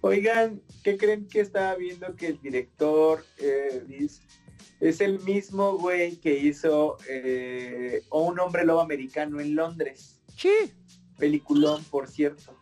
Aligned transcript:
Oigan, 0.00 0.60
¿qué 0.82 0.96
creen 0.96 1.26
que 1.26 1.40
estaba 1.40 1.74
viendo 1.76 2.14
que 2.14 2.26
el 2.28 2.40
director 2.40 3.24
eh, 3.38 3.84
es, 3.88 4.20
es 4.80 5.00
el 5.00 5.18
mismo 5.20 5.78
güey 5.78 6.16
que 6.16 6.38
hizo 6.38 6.98
eh, 7.08 8.02
O 8.10 8.24
un 8.24 8.38
hombre 8.38 8.64
lobo 8.64 8.80
americano 8.80 9.40
en 9.40 9.54
Londres? 9.54 10.20
Sí. 10.36 10.50
Peliculón, 11.16 11.82
por 11.84 12.08
cierto. 12.08 12.54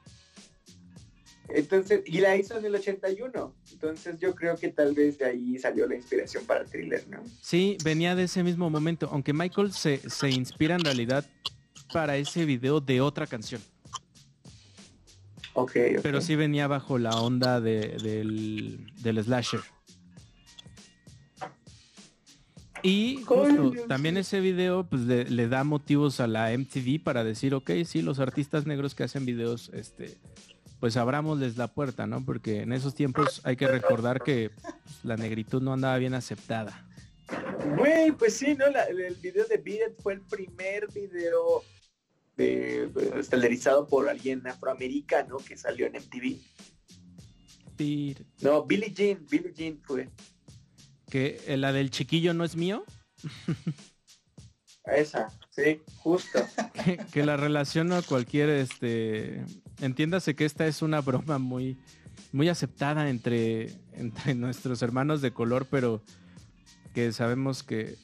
Entonces, 1.49 2.03
y 2.07 2.21
la 2.21 2.37
hizo 2.37 2.57
en 2.57 2.65
el 2.65 2.75
81. 2.75 3.55
Entonces 3.73 4.19
yo 4.21 4.35
creo 4.35 4.57
que 4.57 4.69
tal 4.69 4.95
vez 4.95 5.19
de 5.19 5.25
ahí 5.25 5.59
salió 5.59 5.87
la 5.87 5.97
inspiración 5.97 6.45
para 6.47 6.61
el 6.61 6.71
thriller, 6.71 7.07
¿no? 7.09 7.23
Sí, 7.41 7.77
venía 7.85 8.15
de 8.15 8.25
ese 8.25 8.43
mismo 8.43 8.71
momento, 8.71 9.09
aunque 9.11 9.33
Michael 9.33 9.73
se, 9.73 9.99
se 10.09 10.31
inspira 10.31 10.77
en 10.77 10.85
realidad 10.85 11.29
para 11.93 12.17
ese 12.17 12.45
video 12.45 12.81
de 12.81 13.01
otra 13.01 13.27
canción. 13.27 13.61
Ok, 15.55 15.73
ok. 15.97 16.01
Pero 16.03 16.21
sí 16.21 16.35
venía 16.37 16.67
bajo 16.67 16.99
la 16.99 17.11
onda 17.21 17.61
de- 17.61 17.97
del, 18.03 18.91
del 19.03 19.23
slasher. 19.23 19.61
Y 22.85 23.23
justo, 23.25 23.73
también 23.87 24.17
ese 24.17 24.41
video 24.41 24.85
pues 24.85 25.03
le, 25.03 25.25
le 25.31 25.49
da 25.49 25.63
motivos 25.63 26.19
a 26.19 26.27
la 26.27 26.51
MTV 26.53 27.01
para 27.03 27.23
decir, 27.23 27.55
ok, 27.55 27.71
sí, 27.85 28.03
los 28.03 28.19
artistas 28.19 28.67
negros 28.67 28.97
que 28.97 29.05
hacen 29.05 29.25
videos, 29.25 29.71
este, 29.73 30.19
pues 30.81 30.97
abrámosles 30.97 31.57
la 31.57 31.69
puerta, 31.69 32.09
¿no? 32.09 32.25
Porque 32.25 32.63
en 32.63 32.73
esos 32.73 32.97
tiempos 32.97 33.41
hay 33.45 33.55
que 33.57 33.69
recordar 33.69 34.21
que 34.23 34.51
pues, 34.61 34.75
la 35.05 35.17
negritud 35.17 35.63
no 35.63 35.73
andaba 35.73 35.97
bien 35.99 36.15
aceptada. 36.15 36.85
Güey, 37.77 38.11
pues 38.13 38.35
sí, 38.37 38.57
¿no? 38.59 38.69
La- 38.69 38.85
el 38.87 39.15
video 39.15 39.45
de 39.47 39.59
Beat 39.59 39.91
It 39.91 40.03
fue 40.03 40.15
el 40.15 40.21
primer 40.23 40.89
video 40.93 41.63
de, 42.37 42.91
estelarizado 43.19 43.87
por 43.87 44.09
alguien 44.09 44.47
afroamericano 44.47 45.39
que 45.39 45.57
salió 45.57 45.87
en 45.87 45.95
MTV. 45.95 46.39
No, 48.43 48.65
Billie 48.65 48.93
Jean, 48.95 49.27
Billie 49.29 49.53
Jean 49.53 49.81
fue. 49.83 50.09
Que 51.11 51.41
eh, 51.47 51.57
la 51.57 51.73
del 51.73 51.91
chiquillo 51.91 52.33
no 52.33 52.45
es 52.45 52.55
mío, 52.55 52.85
Esa, 54.85 55.29
sí, 55.51 55.81
justo. 55.99 56.41
que, 56.85 56.99
que 57.13 57.25
la 57.25 57.37
relaciono 57.37 57.95
a 57.95 58.03
cualquier, 58.03 58.49
este, 58.49 59.45
entiéndase 59.81 60.35
que 60.35 60.45
esta 60.45 60.67
es 60.67 60.83
una 60.83 61.01
broma 61.01 61.39
muy, 61.39 61.79
muy 62.33 62.49
aceptada 62.49 63.09
entre, 63.09 63.73
entre 63.93 64.35
nuestros 64.35 64.83
hermanos 64.83 65.23
de 65.23 65.33
color, 65.33 65.67
pero 65.71 66.03
que 66.95 67.13
sabemos 67.13 67.63
que, 67.63 67.97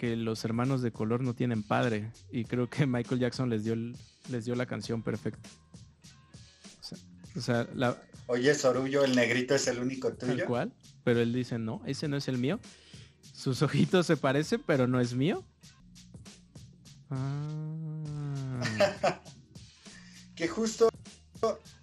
que 0.00 0.16
los 0.16 0.46
hermanos 0.46 0.80
de 0.80 0.92
color 0.92 1.22
no 1.22 1.34
tienen 1.34 1.62
padre 1.62 2.10
y 2.32 2.46
creo 2.46 2.70
que 2.70 2.86
Michael 2.86 3.20
Jackson 3.20 3.50
les 3.50 3.64
dio, 3.64 3.76
les 3.76 4.46
dio 4.46 4.54
la 4.54 4.64
canción 4.64 5.02
perfecta. 5.02 5.46
O 6.80 6.82
sea, 6.82 6.98
o 7.36 7.40
sea, 7.42 7.68
la, 7.74 8.02
Oye, 8.26 8.54
Sorullo, 8.54 9.04
el 9.04 9.14
negrito 9.14 9.54
es 9.54 9.66
el 9.66 9.78
único 9.78 10.10
tal 10.14 10.30
tuyo. 10.30 10.46
cual, 10.46 10.72
pero 11.04 11.20
él 11.20 11.34
dice, 11.34 11.58
no, 11.58 11.82
ese 11.84 12.08
no 12.08 12.16
es 12.16 12.28
el 12.28 12.38
mío. 12.38 12.58
Sus 13.34 13.60
ojitos 13.62 14.06
se 14.06 14.16
parecen, 14.16 14.62
pero 14.66 14.86
no 14.86 15.00
es 15.00 15.12
mío. 15.12 15.44
Ah. 17.10 18.60
Que 20.34 20.48
justo 20.48 20.88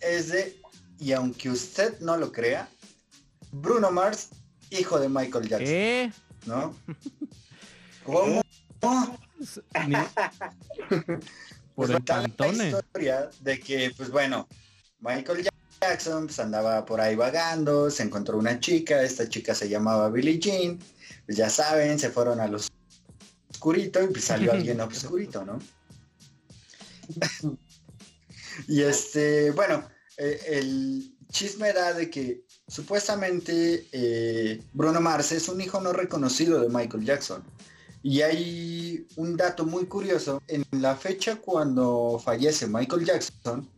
es 0.01 0.29
de, 0.29 0.59
y 0.97 1.11
aunque 1.11 1.51
usted 1.51 1.99
no 1.99 2.17
lo 2.17 2.31
crea, 2.31 2.67
Bruno 3.51 3.91
Mars, 3.91 4.29
hijo 4.71 4.99
de 4.99 5.07
Michael 5.07 5.47
Jackson. 5.47 6.11
¿no? 6.47 6.75
¿Cómo? 8.07 8.41
Ni- 9.87 9.95
Por 11.75 11.87
Pues 11.87 11.89
el 11.91 12.57
la 12.57 12.67
historia 12.69 13.29
de 13.41 13.59
que, 13.59 13.91
pues 13.95 14.09
bueno, 14.09 14.47
Michael 14.99 15.47
Jackson 15.79 16.25
pues, 16.25 16.39
andaba 16.39 16.85
por 16.85 16.99
ahí 17.01 17.15
vagando, 17.15 17.91
se 17.91 18.01
encontró 18.01 18.37
una 18.37 18.59
chica, 18.59 19.03
esta 19.03 19.29
chica 19.29 19.53
se 19.53 19.69
llamaba 19.69 20.09
Billie 20.09 20.39
Jean, 20.39 20.79
pues 21.25 21.37
ya 21.37 21.51
saben, 21.51 21.99
se 21.99 22.09
fueron 22.09 22.39
a 22.39 22.47
los 22.47 22.69
oscurito 23.51 24.01
y 24.01 24.07
pues 24.07 24.23
salió 24.23 24.53
alguien 24.53 24.81
obscurito, 24.81 25.45
¿no? 25.45 25.59
y 28.67 28.81
este, 28.81 29.51
bueno, 29.51 29.87
eh, 30.17 30.41
el 30.47 31.15
chisme 31.29 31.73
da 31.73 31.93
de 31.93 32.09
que 32.09 32.43
supuestamente 32.67 33.85
eh, 33.91 34.63
Bruno 34.73 34.99
Mars 34.99 35.31
es 35.31 35.47
un 35.47 35.61
hijo 35.61 35.79
no 35.79 35.93
reconocido 35.93 36.59
de 36.61 36.69
Michael 36.69 37.05
Jackson. 37.05 37.43
Y 38.07 38.21
hay 38.21 39.05
un 39.17 39.35
dato 39.35 39.65
muy 39.65 39.85
curioso. 39.85 40.41
En 40.47 40.63
la 40.71 40.95
fecha 40.95 41.35
cuando 41.35 42.17
fallece 42.23 42.65
Michael 42.65 43.03
Jackson, 43.03 43.69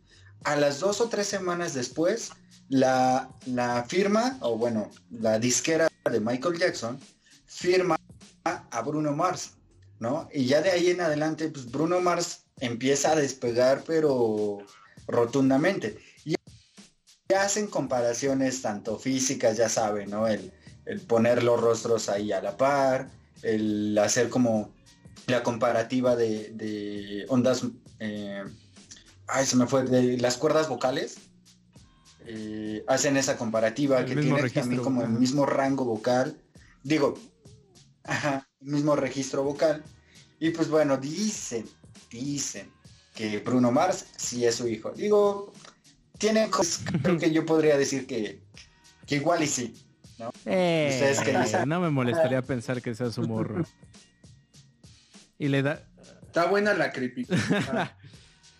a 0.44 0.54
las 0.54 0.78
dos 0.78 1.00
o 1.00 1.08
tres 1.08 1.26
semanas 1.26 1.74
después, 1.74 2.30
la, 2.68 3.28
la 3.46 3.82
firma, 3.88 4.38
o 4.40 4.56
bueno, 4.56 4.88
la 5.10 5.40
disquera 5.40 5.88
de 6.08 6.20
Michael 6.20 6.60
Jackson, 6.60 7.00
firma 7.44 7.96
a 8.44 8.82
Bruno 8.82 9.16
Mars, 9.16 9.54
¿no? 9.98 10.28
Y 10.32 10.44
ya 10.46 10.62
de 10.62 10.70
ahí 10.70 10.90
en 10.90 11.00
adelante, 11.00 11.48
pues 11.48 11.68
Bruno 11.68 12.00
Mars 12.00 12.44
empieza 12.60 13.10
a 13.10 13.16
despegar, 13.16 13.82
pero 13.84 14.58
rotundamente. 15.08 15.98
Y 16.24 16.36
ya 17.28 17.42
hacen 17.42 17.66
comparaciones 17.66 18.62
tanto 18.62 18.96
físicas, 18.96 19.56
ya 19.56 19.68
saben, 19.68 20.08
¿no? 20.08 20.28
El, 20.28 20.52
el 20.86 21.00
poner 21.00 21.42
los 21.42 21.60
rostros 21.60 22.08
ahí 22.08 22.30
a 22.30 22.40
la 22.40 22.56
par, 22.56 23.10
el 23.42 23.96
hacer 23.98 24.28
como 24.28 24.72
la 25.26 25.42
comparativa 25.42 26.16
de, 26.16 26.50
de 26.54 27.24
ondas, 27.28 27.64
eh, 27.98 28.44
ay, 29.26 29.46
se 29.46 29.56
me 29.56 29.66
fue, 29.66 29.84
de 29.84 30.18
las 30.18 30.36
cuerdas 30.36 30.68
vocales. 30.68 31.18
Eh, 32.26 32.84
hacen 32.86 33.16
esa 33.16 33.36
comparativa 33.36 34.00
El 34.00 34.06
que 34.06 34.16
tiene 34.16 34.36
registro, 34.36 34.62
también 34.62 34.82
como 34.82 35.02
el 35.02 35.08
mismo 35.08 35.46
rango 35.46 35.84
vocal. 35.84 36.40
Digo, 36.82 37.18
ajá, 38.04 38.48
mismo 38.60 38.96
registro 38.96 39.42
vocal. 39.42 39.82
Y 40.38 40.50
pues 40.50 40.68
bueno, 40.68 40.96
dicen, 40.96 41.68
dicen 42.10 42.70
que 43.14 43.38
Bruno 43.38 43.72
Mars 43.72 44.06
sí 44.16 44.44
es 44.44 44.56
su 44.56 44.68
hijo. 44.68 44.90
Digo, 44.92 45.52
tiene 46.18 46.48
cosas, 46.50 46.84
creo 47.02 47.18
que 47.18 47.30
yo 47.30 47.44
podría 47.44 47.76
decir 47.76 48.06
que, 48.06 48.42
que 49.06 49.16
igual 49.16 49.42
y 49.42 49.46
sí. 49.46 49.74
¿No? 50.20 50.32
Eh, 50.44 50.90
¿Ustedes 50.92 51.20
qué 51.20 51.38
dicen? 51.38 51.68
no 51.68 51.80
me 51.80 51.90
molestaría 51.90 52.42
pensar 52.42 52.80
que 52.80 52.94
sea 52.94 53.10
su 53.10 53.22
morro. 53.22 53.64
Y 55.38 55.48
le 55.48 55.62
da... 55.62 55.82
Está 56.26 56.46
buena 56.46 56.74
la 56.74 56.92
creepy. 56.92 57.26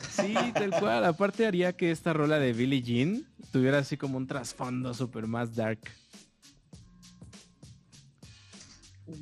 Sí, 0.08 0.34
tal 0.54 0.70
cual. 0.70 1.04
Aparte 1.04 1.46
haría 1.46 1.74
que 1.76 1.90
esta 1.90 2.14
rola 2.14 2.38
de 2.38 2.54
Billie 2.54 2.80
Jean 2.80 3.28
tuviera 3.52 3.78
así 3.78 3.98
como 3.98 4.16
un 4.16 4.26
trasfondo 4.26 4.94
súper 4.94 5.26
más 5.26 5.54
dark. 5.54 5.78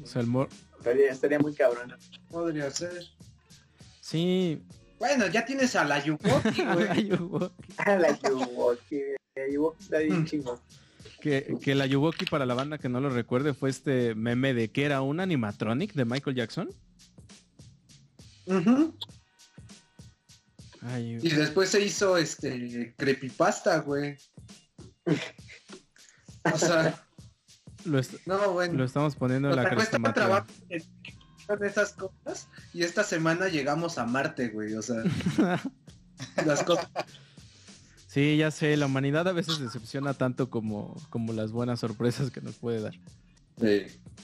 O 0.03 0.07
sea, 0.07 0.23
el 0.23 0.29
mor... 0.29 0.49
Estaría, 0.79 1.11
estaría 1.11 1.39
muy 1.41 1.53
cabrón. 1.53 1.97
Podría 2.31 2.71
ser. 2.71 2.93
Sí. 4.01 4.63
Bueno, 5.01 5.27
ya 5.27 5.45
tienes 5.45 5.75
a 5.75 5.85
la 5.85 6.03
Yukoki, 6.03 6.63
güey. 6.75 7.13
Hubo- 7.13 7.51
la 7.87 8.17
Yuwoki, 8.21 9.01
la 9.35 9.49
Yuwoki 9.53 9.83
está 9.83 9.99
bien 9.99 10.25
chingón. 10.27 10.61
Que, 11.21 11.57
que 11.63 11.75
la 11.75 11.87
Yuwoki 11.87 12.25
para 12.27 12.47
la 12.47 12.55
banda 12.55 12.79
que 12.79 12.89
no 12.89 13.01
lo 13.01 13.11
recuerde 13.11 13.55
fue 13.55 13.71
este 13.71 14.15
meme 14.15 14.55
de 14.55 14.71
que 14.71 14.85
era 14.85 15.03
un 15.03 15.21
animatronic 15.21 15.93
de 15.95 16.05
Michael 16.05 16.37
Jackson. 16.37 16.71
Ay, 20.83 21.19
Y 21.23 21.31
después 21.31 21.71
se 21.71 21.85
hizo 21.85 22.17
este 22.17 22.95
creepypasta, 22.97 23.79
güey. 23.81 24.17
O 26.45 26.57
sea, 26.59 27.05
lo, 27.85 27.99
est- 27.99 28.27
no, 28.27 28.53
bueno. 28.53 28.75
lo 28.75 28.85
estamos 28.85 29.17
poniendo 29.17 29.51
en 29.51 29.57
la 29.57 29.75
cuesta 29.75 29.99
cresta 29.99 30.13
trabajo 30.15 30.47
en 30.71 31.65
esas 31.65 31.95
cosas 31.95 32.49
y 32.75 32.83
esta 32.83 33.03
semana 33.03 33.49
llegamos 33.49 33.99
a 33.99 34.07
Marte, 34.07 34.49
güey. 34.49 34.75
O 34.75 34.83
sea, 34.83 35.03
las 36.47 36.63
cosas. 36.63 36.89
Sí, 38.19 38.37
ya 38.37 38.51
sé, 38.51 38.77
la 38.77 38.87
humanidad 38.87 39.29
a 39.29 39.33
veces 39.33 39.61
decepciona 39.61 40.13
tanto 40.13 40.51
como, 40.51 40.97
como 41.09 41.33
las 41.33 41.53
buenas 41.53 41.79
sorpresas 41.79 42.33
que 42.33 42.41
nos 42.41 42.57
puede 42.57 42.81
dar. 42.81 42.95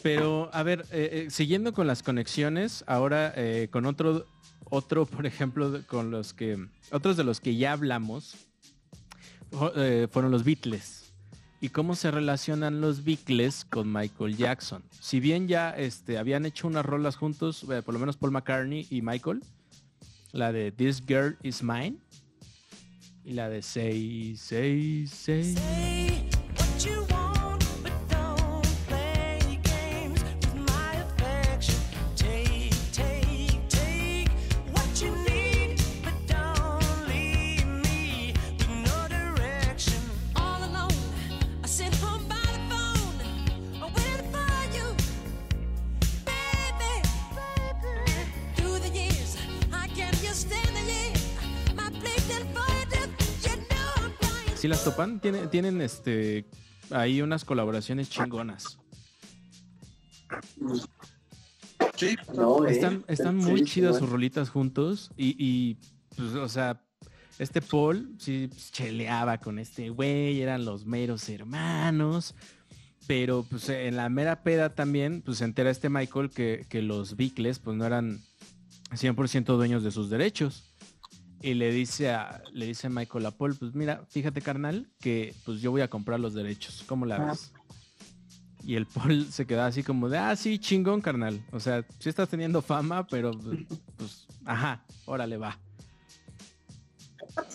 Pero, 0.03 0.51
a 0.53 0.65
ver, 0.65 0.85
eh, 0.91 1.11
eh, 1.13 1.27
siguiendo 1.31 1.73
con 1.73 1.87
las 1.87 2.03
conexiones, 2.03 2.83
ahora 2.89 3.33
eh, 3.37 3.69
con 3.71 3.87
otro, 3.87 4.27
otro, 4.65 5.07
por 5.07 5.27
ejemplo, 5.27 5.81
con 5.87 6.11
los 6.11 6.35
que, 6.35 6.59
otros 6.91 7.17
de 7.17 7.23
los 7.23 7.39
que 7.39 7.55
ya 7.55 7.71
hablamos, 7.71 8.35
fueron 10.11 10.33
los 10.33 10.43
Beatles. 10.43 11.13
¿Y 11.61 11.69
cómo 11.69 11.95
se 11.95 12.11
relacionan 12.11 12.81
los 12.81 13.05
Beatles 13.05 13.65
con 13.65 13.93
Michael 13.93 14.37
Jackson? 14.37 14.83
Si 14.99 15.21
bien 15.21 15.47
ya 15.47 15.71
este, 15.71 16.19
habían 16.19 16.47
hecho 16.47 16.67
unas 16.67 16.85
rolas 16.85 17.15
juntos, 17.15 17.65
por 17.85 17.95
lo 17.95 18.01
menos 18.01 18.17
Paul 18.17 18.33
McCartney 18.33 18.89
y 18.91 19.03
Michael, 19.03 19.45
la 20.33 20.51
de 20.51 20.73
This 20.73 21.01
Girl 21.07 21.39
Is 21.45 21.63
Mine 21.63 21.99
y 23.25 23.33
la 23.33 23.49
de 23.49 23.63
666. 23.63 26.14
¿Sí 54.65 54.69
las 54.69 54.83
topan? 54.83 55.21
Tienen, 55.21 55.51
tienen 55.51 55.83
este 55.83 56.47
ahí 56.91 57.21
unas 57.21 57.45
colaboraciones 57.45 58.09
chingonas. 58.09 58.79
Sí, 61.97 62.17
No, 62.35 62.67
eh. 62.67 62.73
Están, 62.73 63.05
están 63.07 63.37
muy 63.37 63.59
Sí, 63.59 63.65
chidas 63.67 63.99
sus 63.99 64.09
rolitas 64.09 64.49
juntos 64.49 65.11
y, 65.19 65.37
y, 65.39 65.77
pues, 66.17 66.33
o 66.37 66.49
sea, 66.49 66.81
este 67.39 67.61
Paul 67.61 68.15
sí 68.19 68.49
pues, 68.49 68.73
cheleaba 68.73 69.37
con 69.37 69.59
este 69.59 69.91
güey, 69.91 70.41
eran 70.41 70.65
los 70.65 70.87
meros 70.87 71.29
hermanos, 71.29 72.35
pero 73.07 73.45
pues 73.45 73.69
en 73.69 73.97
la 73.97 74.09
mera 74.09 74.45
peda 74.45 74.75
también, 74.75 75.21
pues 75.21 75.37
se 75.37 75.45
entera 75.45 75.69
este 75.69 75.91
Michael 75.91 76.31
que, 76.31 76.65
que 76.71 76.81
los 76.81 77.17
Beatles 77.17 77.59
pues 77.59 77.77
no 77.77 77.85
eran 77.85 78.23
100% 78.93 79.45
dueños 79.45 79.83
de 79.83 79.91
sus 79.91 80.09
derechos. 80.09 80.74
Y 81.45 81.53
le 81.53 81.71
dice 81.71 82.11
a, 82.11 82.43
le 82.55 82.65
dice 82.65 82.89
Michael 82.89 83.27
a 83.27 83.31
Paul, 83.31 83.55
pues 83.55 83.75
mira, 83.75 84.03
fíjate 84.09 84.41
carnal, 84.41 84.89
que 84.99 85.35
pues 85.45 85.61
yo 85.61 85.73
voy 85.73 85.83
a 85.83 85.91
comprar 85.91 86.19
los 86.19 86.33
derechos, 86.33 86.83
¿cómo 86.87 87.05
la 87.05 87.19
ves? 87.19 87.53
Y 88.63 88.77
el 88.77 88.87
Paul 88.87 89.31
se 89.31 89.47
queda 89.47 89.67
así 89.67 89.83
como 89.83 90.09
de, 90.09 90.17
ah, 90.17 90.35
sí, 90.37 90.59
chingón, 90.59 91.03
carnal. 91.03 91.45
O 91.53 91.61
sea, 91.61 91.85
sí 91.99 92.09
estás 92.09 92.31
teniendo 92.31 92.63
fama, 92.63 93.07
pero 93.07 93.33
pues, 93.99 94.27
ajá, 94.47 94.87
órale, 95.05 95.37
va. 95.37 95.61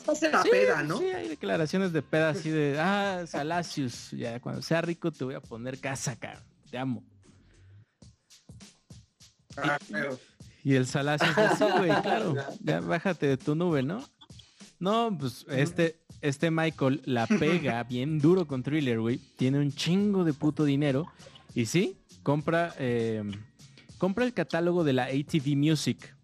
hace 0.08 0.30
la 0.30 0.44
sí, 0.44 0.50
peda, 0.52 0.84
¿no? 0.84 1.00
Sí, 1.00 1.06
hay 1.06 1.28
declaraciones 1.28 1.92
de 1.92 2.04
peda 2.04 2.30
así 2.30 2.52
de, 2.52 2.80
ah, 2.80 3.24
Salacius, 3.26 4.12
ya 4.12 4.40
cuando 4.40 4.62
sea 4.62 4.82
rico 4.82 5.12
te 5.12 5.24
voy 5.24 5.34
a 5.34 5.42
poner 5.42 5.80
casa, 5.80 6.16
cabrón. 6.16 6.44
Te 6.70 6.78
amo. 6.78 7.04
Ah. 9.58 9.80
Y 10.64 10.76
el 10.76 10.86
Salacius, 10.86 11.36
dice, 11.36 11.56
sí, 11.58 11.66
güey, 11.78 12.02
claro, 12.02 12.36
ya 12.62 12.80
bájate 12.82 13.28
de 13.28 13.38
tu 13.38 13.56
nube, 13.56 13.84
¿no? 13.84 14.04
No, 14.80 15.16
pues 15.18 15.46
este, 15.50 16.00
este 16.22 16.52
Michael 16.52 17.02
la 17.06 17.28
pega 17.28 17.84
bien 17.90 18.20
duro 18.20 18.48
con 18.48 18.64
Thriller, 18.64 19.00
güey. 19.00 19.18
Tiene 19.38 19.60
un 19.60 19.72
chingo 19.74 20.24
de 20.24 20.34
puto 20.34 20.64
dinero. 20.64 21.06
Y 21.54 21.66
sí, 21.66 21.98
compra, 22.24 22.74
eh, 22.80 23.24
compra 23.98 24.26
el 24.26 24.34
catálogo 24.34 24.84
de 24.84 24.94
la 24.94 25.06
ATV 25.06 25.56
Music. 25.56 26.16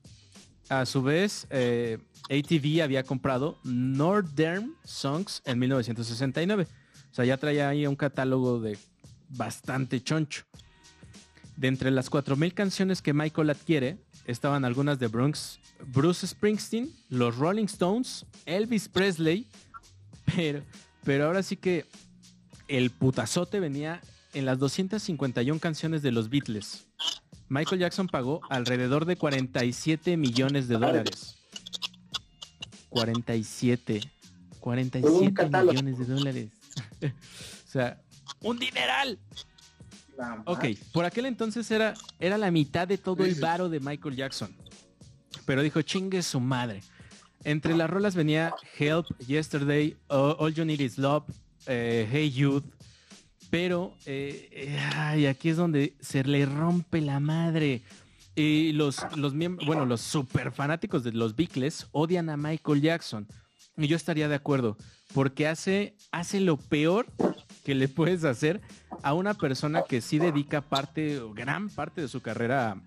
A 0.70 0.86
su 0.86 1.04
vez, 1.04 1.48
eh, 1.50 2.00
ATV 2.30 2.82
había 2.82 3.04
comprado 3.04 3.60
Northern 3.64 4.74
Songs 4.84 5.42
en 5.46 5.60
1969. 5.60 6.68
O 7.12 7.14
sea, 7.14 7.26
ya 7.26 7.38
traía 7.38 7.70
ahí 7.70 7.86
un 7.86 7.96
catálogo 7.96 8.60
de 8.60 8.78
bastante 9.30 10.02
choncho. 10.02 10.44
De 11.56 11.68
entre 11.68 11.92
las 11.92 12.12
4.000 12.12 12.54
canciones 12.54 13.02
que 13.02 13.14
Michael 13.14 13.50
adquiere, 13.50 13.98
estaban 14.26 14.66
algunas 14.66 15.00
de 15.00 15.08
Bronx, 15.08 15.60
Bruce 15.88 16.28
Springsteen, 16.28 16.92
los 17.10 17.38
Rolling 17.38 17.66
Stones, 17.66 18.26
Elvis 18.46 18.90
Presley, 18.90 19.48
pero, 20.36 20.62
pero 21.04 21.26
ahora 21.26 21.44
sí 21.44 21.58
que 21.58 21.86
el 22.68 22.90
putazote 22.90 23.60
venía 23.60 24.02
en 24.34 24.46
las 24.46 24.60
251 24.60 25.60
canciones 25.60 26.02
de 26.02 26.12
los 26.12 26.30
Beatles. 26.30 26.88
Michael 27.48 27.80
Jackson 27.82 28.08
pagó 28.08 28.42
alrededor 28.50 29.06
de 29.06 29.16
47 29.16 30.18
millones 30.18 30.68
de 30.68 30.76
dólares. 30.76 31.36
47. 32.90 34.02
47 34.60 35.34
catálogo. 35.34 35.74
millones 35.74 36.00
de 36.00 36.06
dólares. 36.06 36.50
o 37.04 37.72
sea, 37.72 38.02
un 38.42 38.58
dineral. 38.58 39.20
Ok, 40.46 40.66
por 40.94 41.06
aquel 41.06 41.26
entonces 41.26 41.70
era, 41.72 41.94
era 42.20 42.38
la 42.38 42.52
mitad 42.52 42.88
de 42.88 42.98
todo 42.98 43.24
Sí, 43.24 43.30
el 43.30 43.36
sí. 43.36 43.42
varo 43.42 43.70
de 43.70 43.80
Michael 43.80 44.16
Jackson. 44.16 44.56
Pero 45.46 45.62
dijo, 45.62 45.82
chingue 45.82 46.22
su 46.22 46.40
madre. 46.40 46.82
Entre 47.44 47.76
las 47.76 47.90
rolas 47.90 48.16
venía 48.16 48.54
Help, 48.80 49.06
Yesterday, 49.20 49.96
All 50.08 50.54
You 50.54 50.66
Need 50.66 50.80
Is 50.80 50.98
Love, 50.98 51.26
eh, 51.68 52.08
Hey 52.12 52.32
Youth. 52.32 52.64
Pero 53.52 53.94
eh, 54.06 54.50
eh, 54.52 54.80
ay, 54.96 55.28
aquí 55.28 55.50
es 55.50 55.58
donde 55.58 55.96
se 56.00 56.24
le 56.24 56.46
rompe 56.46 57.02
la 57.02 57.20
madre. 57.20 57.84
Y 58.36 58.72
los, 58.74 58.98
los 59.16 59.34
miembros, 59.34 59.66
bueno, 59.68 59.86
los 59.86 60.02
super 60.02 60.52
fanáticos 60.52 61.04
de 61.04 61.12
los 61.14 61.36
Beatles 61.36 61.88
odian 61.92 62.30
a 62.30 62.38
Michael 62.38 62.82
Jackson. 62.82 63.28
Y 63.78 63.88
yo 63.88 63.96
estaría 63.96 64.28
de 64.28 64.36
acuerdo, 64.36 64.78
porque 65.14 65.48
hace, 65.48 65.96
hace 66.12 66.40
lo 66.40 66.58
peor 66.58 67.06
que 67.64 67.76
le 67.76 67.88
puedes 67.88 68.24
hacer 68.24 68.62
a 69.04 69.14
una 69.14 69.34
persona 69.34 69.84
que 69.84 70.02
sí 70.02 70.20
dedica 70.20 70.62
parte 70.62 71.20
o 71.20 71.34
gran 71.34 71.70
parte 71.70 72.02
de 72.02 72.08
su 72.08 72.22
carrera 72.22 72.78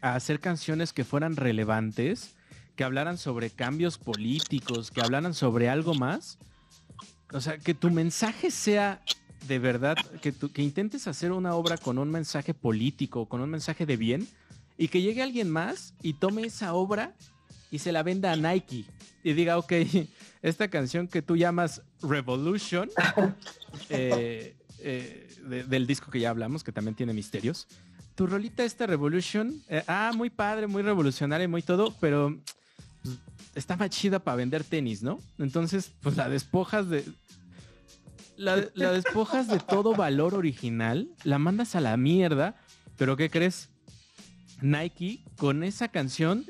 a, 0.00 0.14
hacer 0.14 0.40
canciones 0.40 0.92
que 0.92 1.04
fueran 1.04 1.36
relevantes, 1.36 2.34
que 2.76 2.84
hablaran 2.84 3.18
sobre 3.18 3.50
cambios 3.50 3.98
políticos, 3.98 4.90
que 4.90 5.00
hablaran 5.00 5.34
sobre 5.34 5.68
algo 5.68 5.94
más. 5.94 6.38
O 7.32 7.40
sea, 7.40 7.58
que 7.58 7.74
tu 7.74 7.90
mensaje 7.90 8.50
sea 8.50 9.02
de 9.46 9.58
verdad, 9.58 9.96
que, 10.20 10.32
que 10.32 10.62
intentes 10.62 11.06
hacer 11.06 11.32
una 11.32 11.54
obra 11.54 11.76
con 11.76 11.98
un 11.98 12.10
mensaje 12.10 12.54
político, 12.54 13.26
con 13.26 13.40
un 13.40 13.50
mensaje 13.50 13.86
de 13.86 13.96
bien, 13.96 14.28
y 14.76 14.88
que 14.88 15.00
llegue 15.02 15.22
alguien 15.22 15.50
más 15.50 15.94
y 16.02 16.14
tome 16.14 16.42
esa 16.44 16.74
obra 16.74 17.14
y 17.70 17.80
se 17.80 17.92
la 17.92 18.02
venda 18.02 18.32
a 18.32 18.36
Nike 18.36 18.86
y 19.22 19.32
diga, 19.32 19.58
ok, 19.58 19.72
esta 20.42 20.68
canción 20.68 21.08
que 21.08 21.22
tú 21.22 21.36
llamas 21.36 21.82
Revolution, 22.02 22.88
eh, 23.90 24.56
eh, 24.80 25.28
de- 25.48 25.64
del 25.64 25.86
disco 25.86 26.10
que 26.10 26.20
ya 26.20 26.30
hablamos, 26.30 26.62
que 26.64 26.72
también 26.72 26.94
tiene 26.94 27.12
misterios, 27.12 27.66
tu 28.14 28.26
rolita 28.26 28.64
esta 28.64 28.86
Revolution, 28.86 29.62
eh, 29.68 29.82
ah, 29.86 30.12
muy 30.14 30.28
padre, 30.30 30.66
muy 30.66 30.82
revolucionaria, 30.82 31.46
muy 31.48 31.62
todo, 31.62 31.94
pero 32.00 32.36
pues, 33.02 33.16
está 33.54 33.76
más 33.76 33.90
chida 33.90 34.18
para 34.18 34.36
vender 34.36 34.64
tenis, 34.64 35.02
¿no? 35.02 35.20
Entonces, 35.38 35.92
pues 36.00 36.16
la 36.16 36.28
despojas 36.28 36.88
de... 36.88 37.04
La, 38.36 38.68
la 38.74 38.92
despojas 38.92 39.48
de 39.48 39.58
todo 39.58 39.94
valor 39.94 40.34
original, 40.34 41.08
la 41.24 41.38
mandas 41.40 41.74
a 41.74 41.80
la 41.80 41.96
mierda, 41.96 42.54
pero 42.96 43.16
¿qué 43.16 43.30
crees? 43.30 43.68
Nike 44.60 45.24
con 45.36 45.64
esa 45.64 45.88
canción 45.88 46.44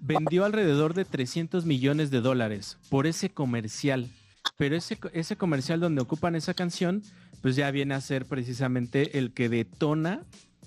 vendió 0.00 0.44
alrededor 0.44 0.94
de 0.94 1.04
300 1.04 1.64
millones 1.64 2.10
de 2.10 2.20
dólares 2.20 2.78
por 2.88 3.06
ese 3.06 3.30
comercial. 3.30 4.08
Pero 4.56 4.76
ese, 4.76 4.98
ese 5.12 5.36
comercial 5.36 5.80
donde 5.80 6.02
ocupan 6.02 6.36
esa 6.36 6.54
canción, 6.54 7.02
pues 7.44 7.56
ya 7.56 7.70
viene 7.70 7.92
a 7.92 8.00
ser 8.00 8.24
precisamente 8.24 9.18
el 9.18 9.34
que 9.34 9.50
detona 9.50 10.24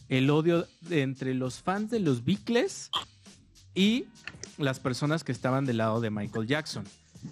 el 0.09 0.29
odio 0.29 0.67
entre 0.91 1.33
los 1.33 1.59
fans 1.59 1.89
de 1.89 1.99
los 1.99 2.23
Beatles 2.23 2.91
y 3.73 4.05
las 4.59 4.79
personas 4.79 5.23
que 5.23 5.31
estaban 5.31 5.65
del 5.65 5.77
lado 5.77 6.01
de 6.01 6.11
Michael 6.11 6.45
Jackson. 6.45 6.83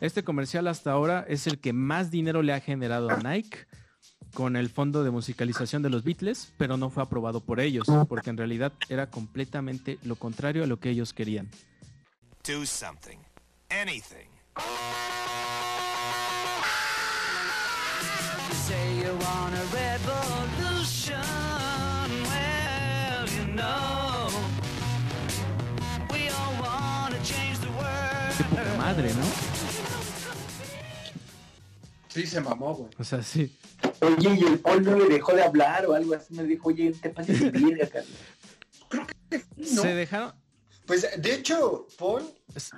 Este 0.02 0.24
comercial 0.24 0.66
hasta 0.66 0.94
ahora 0.94 1.28
es 1.30 1.46
el 1.46 1.60
que 1.60 1.74
más 1.74 2.10
dinero 2.10 2.42
le 2.42 2.54
ha 2.54 2.60
generado 2.60 3.12
a 3.12 3.18
Nike 3.18 3.68
con 4.34 4.56
el 4.56 4.68
fondo 4.68 5.04
de 5.04 5.12
musicalización 5.12 5.84
de 5.84 5.92
los 5.92 6.04
Beatles, 6.04 6.52
pero 6.58 6.76
no 6.76 6.90
fue 6.90 7.04
aprobado 7.04 7.40
por 7.40 7.60
ellos, 7.60 7.86
porque 8.10 8.32
en 8.32 8.38
realidad 8.38 8.74
era 8.90 9.12
completamente 9.12 10.00
lo 10.02 10.16
contrario 10.16 10.64
a 10.64 10.68
lo 10.68 10.80
que 10.80 10.90
ellos 10.90 11.14
querían. 11.14 11.52
Want 19.26 19.54
a 19.56 19.66
revolution. 19.82 21.22
Well, 22.30 23.26
you 23.38 23.46
know, 23.54 24.30
we 26.12 26.30
all 26.30 26.54
want 26.62 27.14
to 27.16 27.20
change 27.24 27.58
the 27.60 27.68
Qué 27.68 28.44
poca 28.50 28.62
world. 28.64 28.78
madre, 28.78 29.10
¿no? 29.14 29.26
Sí, 32.10 32.26
se 32.26 32.40
mamó, 32.40 32.74
güey. 32.76 32.90
O 32.98 33.04
sea, 33.04 33.22
sí. 33.22 33.54
Oye, 34.02 34.36
y 34.40 34.44
el 34.46 34.60
Paul 34.60 34.84
no 34.84 34.96
le 34.98 35.06
dejó 35.10 35.34
de 35.34 35.44
hablar 35.44 35.86
o 35.86 35.94
algo 35.94 36.14
así. 36.16 36.34
Me 36.34 36.44
dijo, 36.44 36.70
oye, 36.70 36.92
te 36.94 37.10
pases 37.10 37.40
de 37.42 37.50
verga, 37.52 37.88
Carlos. 37.88 38.18
No. 39.58 39.82
Se 39.82 39.88
dejaron. 39.94 40.34
Pues 40.86 41.06
de 41.18 41.34
hecho, 41.34 41.88
Paul, 41.98 42.24
es- 42.56 42.72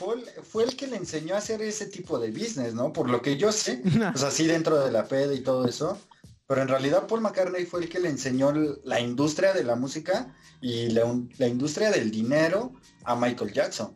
Paul 0.00 0.24
fue 0.50 0.64
el 0.64 0.74
que 0.76 0.86
le 0.86 0.96
enseñó 0.96 1.34
a 1.34 1.38
hacer 1.38 1.60
ese 1.62 1.86
tipo 1.86 2.18
de 2.18 2.30
business, 2.30 2.74
¿no? 2.74 2.92
Por 2.92 3.08
lo 3.10 3.20
que 3.22 3.36
yo 3.36 3.52
sé, 3.52 3.82
pues 4.12 4.22
así 4.24 4.46
dentro 4.46 4.78
de 4.84 4.90
la 4.90 5.04
peda 5.06 5.32
y 5.34 5.40
todo 5.40 5.66
eso. 5.68 5.98
Pero 6.46 6.62
en 6.62 6.68
realidad 6.68 7.06
Paul 7.06 7.20
McCartney 7.20 7.64
fue 7.66 7.80
el 7.82 7.88
que 7.88 8.00
le 8.00 8.08
enseñó 8.08 8.52
la 8.82 8.98
industria 8.98 9.52
de 9.52 9.62
la 9.62 9.76
música 9.76 10.34
y 10.60 10.88
la, 10.88 11.04
la 11.38 11.46
industria 11.46 11.90
del 11.92 12.10
dinero 12.10 12.72
a 13.04 13.14
Michael 13.14 13.52
Jackson. 13.52 13.94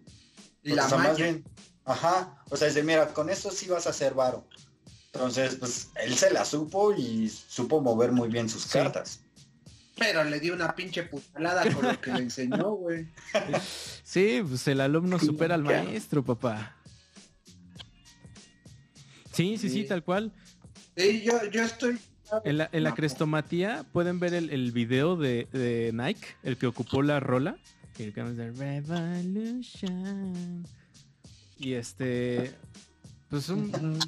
Y 0.62 0.70
la 0.75 0.87
O 0.87 0.88
sea, 0.88 0.99
más 0.99 1.16
bien, 1.16 1.44
ajá, 1.84 2.40
o 2.50 2.56
sea, 2.56 2.68
dice, 2.68 2.84
mira, 2.84 3.12
con 3.12 3.28
esto 3.28 3.50
sí 3.50 3.66
vas 3.66 3.88
a 3.88 3.90
hacer 3.90 4.14
varo. 4.14 4.46
Entonces, 5.12 5.56
pues 5.56 5.88
él 5.96 6.16
se 6.16 6.30
la 6.30 6.44
supo 6.44 6.92
y 6.92 7.28
supo 7.28 7.80
mover 7.80 8.12
muy 8.12 8.28
bien 8.28 8.49
sus 8.49 8.62
Sí. 8.62 8.70
cartas. 8.70 9.20
Pero 9.96 10.24
le 10.24 10.40
dio 10.40 10.54
una 10.54 10.74
pinche 10.74 11.04
putalada 11.04 11.72
con 11.72 11.86
lo 11.86 12.00
que 12.00 12.12
le 12.12 12.18
enseñó, 12.20 12.72
güey. 12.72 13.06
Sí, 14.02 14.42
pues 14.46 14.66
el 14.68 14.80
alumno 14.80 15.18
supera 15.18 15.54
al 15.54 15.62
maestro, 15.62 16.24
papá. 16.24 16.76
Sí, 19.32 19.56
sí, 19.58 19.68
sí, 19.68 19.82
Sí. 19.82 19.84
tal 19.88 20.02
cual. 20.02 20.32
Sí, 20.96 21.22
yo, 21.24 21.44
yo 21.50 21.62
estoy. 21.62 21.98
En 22.44 22.58
la, 22.58 22.68
en 22.72 22.82
la 22.82 22.94
crestomatía 22.94 23.84
pueden 23.92 24.18
ver 24.18 24.34
el, 24.34 24.50
el 24.50 24.72
video 24.72 25.14
de, 25.16 25.46
de 25.52 25.92
Nike, 25.92 26.26
el 26.42 26.56
que 26.56 26.66
ocupó 26.66 27.02
la 27.02 27.20
rola. 27.20 27.56
Revolution. 29.34 30.66
Y 31.58 31.74
este, 31.74 32.52
pues 33.28 33.48
un, 33.48 33.98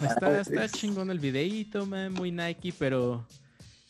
Está, 0.00 0.40
está 0.40 0.68
chingón 0.68 1.10
el 1.10 1.18
videíto, 1.18 1.84
man, 1.86 2.12
muy 2.12 2.30
Nike, 2.30 2.72
pero, 2.78 3.26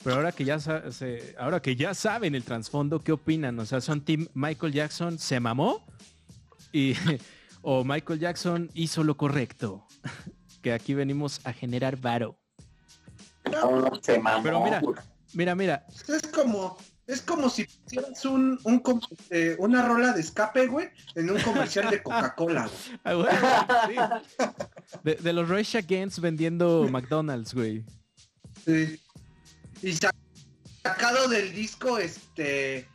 pero 0.03 0.17
ahora 0.17 0.33
que 0.33 0.45
ya 0.45 0.59
se- 0.59 1.35
ahora 1.39 1.61
que 1.61 1.77
ya 1.77 1.95
saben 1.95 2.35
el 2.35 2.45
trasfondo, 2.45 3.01
¿qué 3.01 3.13
opinan? 3.13 3.59
O 3.59 3.67
sea, 3.67 3.81
son 3.81 4.01
Team 4.03 4.29
Michael 4.35 4.73
Jackson 4.73 5.19
se 5.19 5.41
mamó 5.41 5.85
y 6.73 6.95
o 7.63 7.85
Michael 7.85 8.19
Jackson 8.21 8.71
hizo 8.75 9.05
lo 9.05 9.17
correcto. 9.17 9.87
que 10.63 10.73
aquí 10.75 10.93
venimos 10.95 11.41
a 11.45 11.53
generar 11.55 11.97
varo. 11.97 12.39
No, 13.51 13.91
se 14.03 14.19
mamó. 14.19 14.43
Pero 14.43 14.63
mira, 14.65 14.83
mira, 15.33 15.55
mira, 15.55 15.87
Es 16.07 16.27
como, 16.29 16.77
es 17.07 17.23
como 17.23 17.49
si 17.49 17.63
hicieras 17.87 18.23
un, 18.27 18.59
eh, 19.31 19.57
una 19.59 19.87
rola 19.87 20.13
de 20.13 20.21
escape, 20.21 20.67
güey, 20.67 20.89
en 21.15 21.31
un 21.31 21.41
comercial 21.41 21.91
de 21.91 22.03
Coca-Cola. 22.03 22.69
Ah, 23.05 23.15
güey, 23.15 23.29
sí. 23.89 24.47
de, 25.03 25.15
de 25.15 25.33
los 25.33 25.49
Rage 25.49 25.79
Against 25.79 26.19
vendiendo 26.19 26.87
McDonald's, 26.91 27.55
güey. 27.55 27.83
Sí. 28.65 29.01
Y 29.83 29.93
sa- 29.93 30.15
sacado 30.83 31.29
del 31.29 31.53
disco, 31.55 31.99
este, 31.99 32.87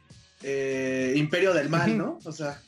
eh, 0.43 1.13
Imperio 1.15 1.53
del 1.53 1.69
Mal, 1.69 1.97
¿no? 1.97 2.19
O 2.25 2.31
sea, 2.31 2.61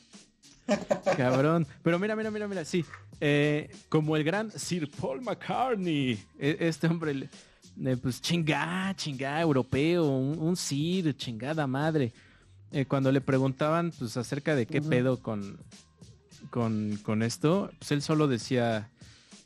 Cabrón. 1.16 1.66
Pero 1.82 1.98
mira, 1.98 2.14
mira, 2.16 2.30
mira, 2.30 2.46
mira, 2.48 2.64
sí. 2.64 2.84
Eh, 3.20 3.70
como 3.88 4.16
el 4.16 4.24
gran 4.24 4.50
Sir 4.50 4.90
Paul 4.90 5.22
McCartney. 5.22 6.18
e- 6.38 6.56
Este 6.60 6.86
hombre, 6.86 7.28
eh, 7.84 7.96
pues 8.00 8.20
chingá, 8.20 8.92
chingá, 8.96 9.40
europeo, 9.40 10.04
un, 10.06 10.38
un 10.38 10.56
Sir, 10.56 11.16
chingada 11.16 11.66
madre. 11.66 12.12
Eh, 12.70 12.84
cuando 12.84 13.10
le 13.10 13.20
preguntaban, 13.22 13.92
pues, 13.98 14.16
acerca 14.18 14.54
de 14.54 14.66
qué 14.66 14.82
pedo 14.82 15.22
con, 15.22 15.58
con, 16.50 16.98
con 17.02 17.22
esto, 17.22 17.70
pues 17.78 17.90
él 17.92 18.02
solo 18.02 18.28
decía, 18.28 18.90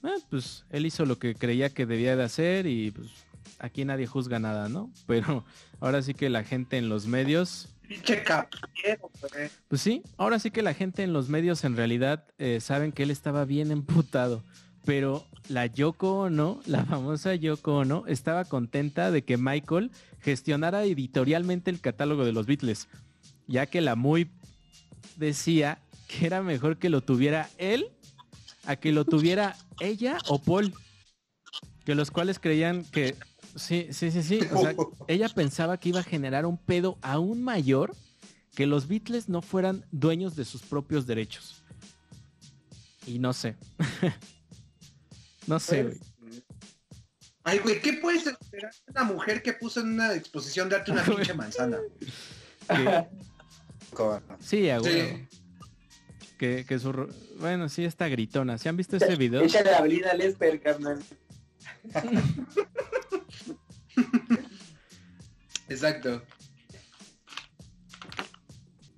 "Ah, 0.03 0.17
pues, 0.29 0.65
él 0.71 0.87
hizo 0.87 1.07
lo 1.07 1.19
que 1.21 1.37
creía 1.37 1.71
que 1.71 1.87
debía 1.87 2.17
de 2.17 2.25
hacer 2.25 2.67
y, 2.67 2.91
pues, 2.91 3.07
aquí 3.63 3.87
nadie 3.87 4.07
juzga 4.07 4.39
nada, 4.39 4.69
¿no? 4.69 4.91
Pero 5.07 5.45
ahora 5.81 6.03
sí 6.03 6.13
que 6.13 6.29
la 6.29 6.45
gente 6.45 6.77
en 6.77 6.91
los 6.91 7.07
medios 7.07 7.69
pues 9.69 9.81
sí, 9.81 10.03
ahora 10.17 10.39
sí 10.39 10.51
que 10.51 10.63
la 10.63 10.73
gente 10.73 11.03
en 11.03 11.13
los 11.13 11.29
medios 11.29 11.65
en 11.65 11.77
realidad 11.77 12.25
eh, 12.39 12.61
saben 12.61 12.93
que 12.93 13.03
él 13.03 13.11
estaba 13.11 13.45
bien 13.45 13.71
emputado. 13.71 14.43
Pero 14.85 15.27
la 15.49 15.67
Yoko 15.67 16.21
Ono, 16.21 16.61
la 16.67 16.85
famosa 16.85 17.35
Yoko 17.35 17.79
Ono, 17.79 18.05
estaba 18.07 18.45
contenta 18.45 19.11
de 19.11 19.25
que 19.25 19.37
Michael 19.37 19.91
gestionara 20.21 20.85
editorialmente 20.85 21.71
el 21.71 21.81
catálogo 21.81 22.25
de 22.25 22.33
los 22.33 22.47
Beatles, 22.47 22.89
ya 23.47 23.67
que 23.67 23.81
la 23.81 23.97
muy 23.97 24.31
decía 25.17 25.79
que 26.09 26.27
era 26.27 26.43
mejor 26.43 26.79
que 26.79 26.89
lo 26.89 27.01
tuviera 27.01 27.49
él 27.59 27.91
a 28.65 28.77
que 28.77 28.93
lo 28.93 29.05
tuviera 29.05 29.57
ella 29.81 30.19
o 30.29 30.41
Paul, 30.41 30.73
que 31.85 31.95
los 31.95 32.11
cuales 32.11 32.39
creían 32.39 32.85
que 32.85 33.17
sí, 33.57 33.89
sí, 33.91 34.11
sí, 34.11 34.23
sí, 34.23 34.41
o 34.53 34.61
sea, 34.61 34.75
ella 35.09 35.29
pensaba 35.29 35.79
que 35.79 35.91
iba 35.91 36.01
a 36.01 36.05
generar 36.05 36.47
un 36.47 36.59
pedo 36.59 36.99
aún 37.03 37.43
mayor 37.43 37.95
que 38.55 38.67
los 38.67 38.87
Beatles 38.87 39.29
no 39.29 39.43
fueran 39.43 39.85
dueños 39.91 40.37
de 40.37 40.45
sus 40.45 40.63
propios 40.63 41.07
derechos. 41.07 41.63
Y 43.07 43.19
no 43.19 43.33
sé. 43.33 43.57
no 45.47 45.59
sé, 45.59 45.83
güey. 45.85 46.01
Ay, 47.45 47.59
güey, 47.59 47.81
¿qué 47.81 47.95
puedes 47.95 48.27
esperar 48.27 48.73
de 48.87 48.93
una 48.93 49.05
mujer 49.05 49.43
que 49.43 49.53
puso 49.53 49.81
en 49.81 49.89
una 49.95 50.15
exposición 50.15 50.69
de 50.69 50.77
arte 50.77 50.93
una 50.93 51.03
pinche 51.05 51.35
manzana? 51.35 51.79
Sí, 54.41 54.71
a 54.71 54.81
Sí. 54.81 55.27
Que, 56.39 56.65
que 56.65 56.79
su... 56.79 56.93
Bueno, 57.39 57.69
sí, 57.69 57.85
está 57.85 58.09
gritona. 58.09 58.59
¿Sí 58.59 58.69
han 58.69 58.77
visto 58.77 58.97
ese 58.97 59.17
video? 59.17 59.43
Échale 59.43 59.71
la 59.71 59.81
Belinda 59.81 60.15
Lesper, 60.15 60.61
carnal. 60.61 61.03
Exacto. 65.73 66.23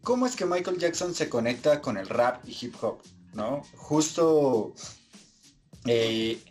¿Cómo 0.02 0.26
es 0.26 0.34
que 0.34 0.44
Michael 0.44 0.78
Jackson 0.78 1.14
se 1.14 1.28
conecta 1.28 1.80
con 1.80 1.96
el 1.96 2.08
rap 2.08 2.44
y 2.46 2.56
hip 2.60 2.74
hop? 2.82 3.00
¿No? 3.32 3.62
Justo 3.76 4.74
eh, 5.86 6.42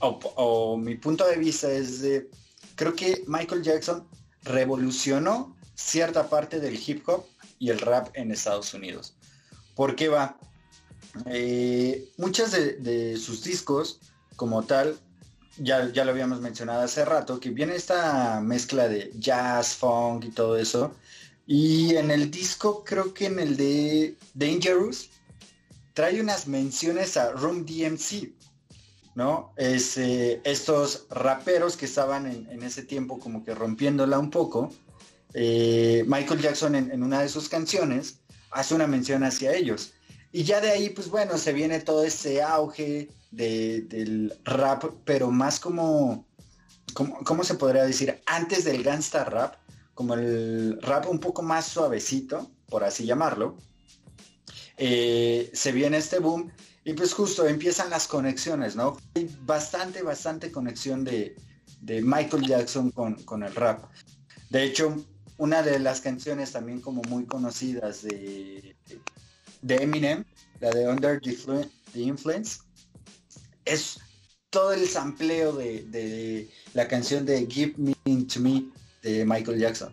o, 0.00 0.76
mi 0.76 0.96
punto 0.96 1.26
de 1.26 1.36
vista 1.36 1.70
es 1.70 2.00
de, 2.00 2.30
creo 2.74 2.94
que 2.94 3.22
Michael 3.26 3.62
Jackson 3.62 4.08
revolucionó 4.42 5.56
cierta 5.74 6.28
parte 6.28 6.58
del 6.58 6.76
hip 6.76 7.06
hop 7.08 7.26
y 7.58 7.70
el 7.70 7.78
rap 7.80 8.08
en 8.14 8.32
Estados 8.32 8.72
Unidos. 8.72 9.14
¿Por 9.74 9.94
qué 9.94 10.08
va? 10.08 10.38
Eh, 11.26 12.10
muchas 12.16 12.52
de 12.52 13.16
sus 13.18 13.44
discos, 13.44 14.00
como 14.36 14.64
tal, 14.64 14.98
ya, 15.58 15.90
ya 15.92 16.04
lo 16.04 16.10
habíamos 16.12 16.40
mencionado 16.40 16.82
hace 16.82 17.04
rato, 17.04 17.40
que 17.40 17.50
viene 17.50 17.76
esta 17.76 18.40
mezcla 18.40 18.88
de 18.88 19.10
jazz, 19.16 19.74
funk 19.74 20.24
y 20.26 20.30
todo 20.30 20.56
eso. 20.58 20.94
Y 21.46 21.96
en 21.96 22.10
el 22.10 22.30
disco, 22.30 22.84
creo 22.84 23.12
que 23.14 23.26
en 23.26 23.38
el 23.38 23.56
de 23.56 24.16
Dangerous, 24.34 25.10
trae 25.92 26.20
unas 26.20 26.46
menciones 26.48 27.16
a 27.16 27.32
Room 27.32 27.64
DMC, 27.66 28.32
¿no? 29.14 29.52
Es, 29.56 29.96
eh, 29.98 30.40
estos 30.44 31.06
raperos 31.10 31.76
que 31.76 31.86
estaban 31.86 32.26
en, 32.26 32.48
en 32.50 32.62
ese 32.62 32.82
tiempo 32.82 33.18
como 33.20 33.44
que 33.44 33.54
rompiéndola 33.54 34.18
un 34.18 34.30
poco. 34.30 34.72
eh, 35.34 36.04
Michael 36.06 36.40
Jackson 36.40 36.74
en, 36.76 36.90
en 36.92 37.02
una 37.02 37.20
de 37.22 37.28
sus 37.28 37.48
canciones 37.48 38.20
hace 38.50 38.74
una 38.74 38.86
mención 38.86 39.24
hacia 39.24 39.54
ellos. 39.54 39.94
Y 40.36 40.42
ya 40.42 40.60
de 40.60 40.70
ahí, 40.72 40.90
pues 40.90 41.08
bueno, 41.10 41.38
se 41.38 41.52
viene 41.52 41.78
todo 41.78 42.02
ese 42.02 42.42
auge 42.42 43.08
de- 43.30 43.82
del 43.82 44.36
rap, 44.42 44.82
pero 45.04 45.30
más 45.30 45.60
como, 45.60 46.26
como, 46.92 47.22
¿cómo 47.22 47.44
se 47.44 47.54
podría 47.54 47.84
decir? 47.84 48.20
Antes 48.26 48.64
del 48.64 48.82
gangsta 48.82 49.24
rap, 49.24 49.54
como 49.94 50.14
el 50.14 50.82
rap 50.82 51.08
un 51.08 51.20
poco 51.20 51.42
más 51.42 51.66
suavecito, 51.68 52.50
por 52.68 52.82
así 52.82 53.06
llamarlo. 53.06 53.56
Eh, 54.76 55.52
se 55.54 55.70
viene 55.70 55.98
este 55.98 56.18
boom 56.18 56.50
y 56.84 56.94
pues 56.94 57.14
justo 57.14 57.46
empiezan 57.46 57.88
las 57.90 58.08
conexiones, 58.08 58.74
¿no? 58.74 58.96
Hay 59.14 59.30
bastante, 59.42 60.02
bastante 60.02 60.50
conexión 60.50 61.04
de, 61.04 61.36
de 61.80 62.02
Michael 62.02 62.44
Jackson 62.44 62.90
con, 62.90 63.14
con 63.22 63.44
el 63.44 63.54
rap. 63.54 63.84
De 64.50 64.64
hecho, 64.64 64.96
una 65.38 65.62
de 65.62 65.78
las 65.78 66.00
canciones 66.00 66.50
también 66.50 66.80
como 66.80 67.02
muy 67.02 67.24
conocidas 67.24 68.02
de, 68.02 68.74
de 69.64 69.76
Eminem, 69.76 70.24
la 70.60 70.70
de 70.70 70.86
Under 70.86 71.20
the, 71.20 71.30
Influ- 71.30 71.70
the 71.92 72.00
Influence, 72.00 72.60
es 73.64 73.98
todo 74.50 74.74
el 74.74 74.86
sampleo 74.86 75.52
de, 75.52 75.84
de 75.84 76.48
la 76.74 76.86
canción 76.86 77.24
de 77.24 77.46
Give 77.46 77.74
Me 77.78 77.94
to 78.26 78.40
Me 78.40 78.64
de 79.02 79.24
Michael 79.24 79.58
Jackson. 79.58 79.92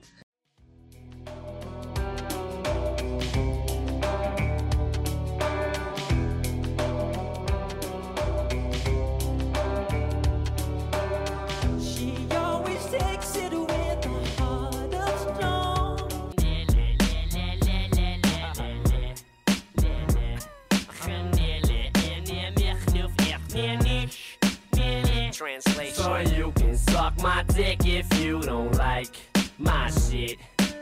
Translation. 25.41 25.95
So 25.95 26.17
you 26.38 26.51
can 26.51 26.77
suck 26.77 27.19
my 27.19 27.41
dick 27.55 27.79
if 27.83 28.05
you 28.19 28.41
don't 28.41 28.77
like 28.77 29.10
my 29.57 29.89
shit. 29.89 30.38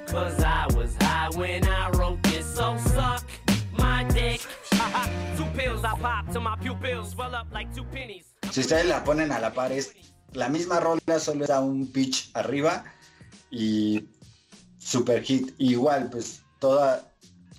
Cause 0.07 0.37
I 0.43 0.67
was 0.75 0.97
high 0.99 1.29
when 1.33 1.63
I 1.65 1.89
wrote 1.91 2.21
this, 2.23 2.45
so 2.55 2.75
suck 2.77 3.23
my 3.77 4.03
dick. 4.09 4.41
two 5.37 5.45
pills 5.55 5.85
I 5.85 5.97
pop 6.01 6.29
till 6.33 6.41
my 6.41 6.57
pupils 6.57 7.11
swell 7.11 7.35
up 7.35 7.47
like 7.53 7.73
two 7.73 7.85
pennies. 7.85 8.35
Si 8.51 8.59
ustedes 8.59 8.85
la 8.87 9.01
ponen 9.05 9.31
a 9.31 9.39
la 9.39 9.53
par 9.53 9.71
es 9.71 9.93
la 10.33 10.49
misma 10.49 10.81
rola, 10.81 11.19
solo 11.19 11.45
da 11.47 11.61
un 11.61 11.87
pitch 11.87 12.29
arriba 12.33 12.83
y 13.49 14.09
super 14.77 15.23
hit. 15.23 15.53
Igual, 15.57 16.09
pues 16.09 16.41
toda, 16.59 17.09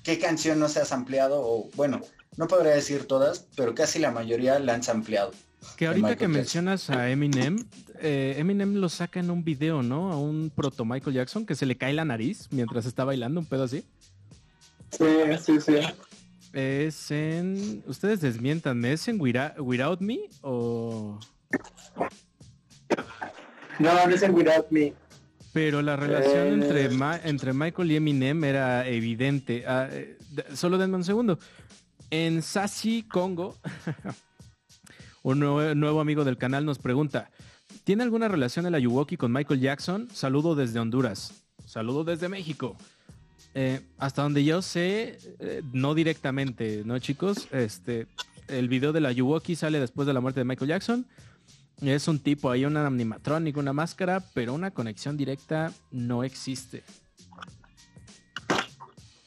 ¿qué 0.03 0.19
canción 0.19 0.59
no 0.59 0.69
se 0.69 0.81
ha 0.81 0.95
ampliado? 0.95 1.41
O 1.41 1.71
bueno, 1.77 2.03
no 2.37 2.47
podría 2.47 2.73
decir 2.73 3.09
todas, 3.09 3.47
pero 3.57 3.75
casi 3.75 3.99
la 4.01 4.11
mayoría 4.11 4.59
la 4.59 4.75
han 4.75 4.83
ampliado. 4.91 5.33
Que 5.77 5.87
ahorita 5.87 6.17
que 6.17 6.29
mencionas 6.29 6.89
a 6.91 7.11
Eminem, 7.11 7.65
eh, 8.01 8.35
Eminem 8.39 8.75
lo 8.77 8.89
saca 8.89 9.21
en 9.21 9.31
un 9.31 9.45
video, 9.45 9.83
¿no? 9.83 10.11
A 10.13 10.17
un 10.19 10.51
proto 10.55 10.85
Michael 10.85 11.17
Jackson 11.17 11.45
que 11.47 11.55
se 11.55 11.67
le 11.67 11.77
cae 11.77 11.93
la 11.93 12.05
nariz 12.05 12.49
mientras 12.51 12.87
está 12.87 13.05
bailando, 13.05 13.41
un 13.41 13.47
pedo 13.47 13.65
así. 13.65 13.85
Sí, 14.91 15.05
sí, 15.45 15.61
sí. 15.61 15.75
Es 16.53 17.11
en. 17.11 17.83
Ustedes 17.87 18.21
desmientanme, 18.21 18.93
¿es 18.95 19.07
en 19.09 19.21
Without 19.21 20.01
Me 20.01 20.19
o.? 20.43 21.19
No, 23.79 24.07
no 24.07 24.15
es 24.15 24.23
en 24.23 24.35
Without 24.35 24.67
Me. 24.71 24.93
Pero 25.53 25.83
la 25.83 25.97
relación 25.97 26.47
Eh. 26.49 26.53
entre, 26.67 26.89
Ma- 26.91 27.21
entre 27.23 27.53
Michael 27.53 27.91
y 27.93 27.97
Eminem 27.97 28.45
era 28.45 28.87
evidente. 28.87 29.65
Ah, 29.67 29.89
eh, 29.91 30.17
solo 30.55 30.79
denme 30.79 30.97
un 30.97 31.05
segundo. 31.05 31.39
En 32.11 32.43
Sassy 32.43 33.03
Congo, 33.05 33.57
Un 35.23 35.39
nuevo, 35.41 36.01
amigo 36.01 36.25
del 36.25 36.39
canal 36.39 36.65
nos 36.65 36.79
pregunta, 36.79 37.31
¿tiene 37.85 38.03
alguna 38.03 38.29
relación 38.29 38.65
el 38.65 38.75
Ayuwoki 38.75 39.19
con 39.19 39.33
Michael 39.33 39.61
Jackson? 39.61 40.09
Saludo 40.13 40.55
desde 40.55 40.79
Honduras. 40.81 41.45
Saludo 41.67 42.05
desde 42.05 42.31
México. 42.31 42.75
Eh, 43.53 43.83
hasta 43.99 44.23
donde 44.23 44.45
yo 44.45 44.63
sé, 44.63 45.19
eh, 45.41 45.63
no 45.73 45.95
directamente, 45.95 46.83
¿no, 46.87 46.99
chicos? 47.01 47.49
Este, 47.51 48.07
el 48.49 48.69
video 48.69 48.93
del 48.93 49.05
Ayuwoki 49.05 49.57
sale 49.57 49.79
después 49.79 50.07
de 50.07 50.15
la 50.15 50.21
muerte 50.21 50.41
de 50.41 50.45
Michael 50.45 50.71
Jackson. 50.71 51.07
Es 51.83 52.09
un 52.09 52.19
tipo 52.19 52.51
ahí, 52.51 52.65
un 52.65 52.79
animatrónico, 52.79 53.61
una 53.61 53.75
máscara, 53.75 54.25
pero 54.33 54.55
una 54.55 54.71
conexión 54.71 55.19
directa 55.19 55.73
no 55.91 56.25
existe. 56.25 56.83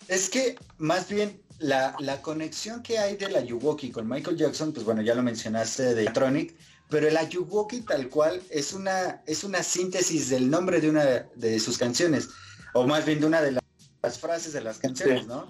Es 0.08 0.30
que 0.30 0.56
más 0.80 1.10
bien 1.10 1.40
la, 1.60 1.96
la 2.00 2.22
conexión 2.22 2.82
que 2.84 2.98
hay 3.00 3.16
de 3.16 3.30
la 3.30 3.40
Ayuwoki 3.40 3.92
con 3.92 4.08
Michael 4.08 4.38
Jackson, 4.38 4.74
pues 4.74 4.86
bueno, 4.86 5.02
ya 5.02 5.16
lo 5.16 5.24
mencionaste 5.24 5.94
de 5.96 6.06
Tronic, 6.06 6.56
pero 6.90 7.08
el 7.08 7.16
Ayuwoki 7.18 7.82
tal 7.82 8.10
cual 8.10 8.42
es 8.50 8.74
una, 8.74 9.22
es 9.26 9.44
una 9.44 9.64
síntesis 9.64 10.30
del 10.30 10.50
nombre 10.50 10.82
de 10.82 10.90
una 10.90 11.04
de 11.36 11.60
sus 11.60 11.78
canciones, 11.78 12.30
o 12.74 12.86
más 12.86 13.06
bien 13.06 13.20
de 13.20 13.26
una 13.28 13.42
de 13.42 13.54
la- 13.54 13.62
las 14.02 14.20
frases 14.20 14.52
de 14.54 14.62
las 14.62 14.80
canciones, 14.80 15.26
¿no? 15.28 15.50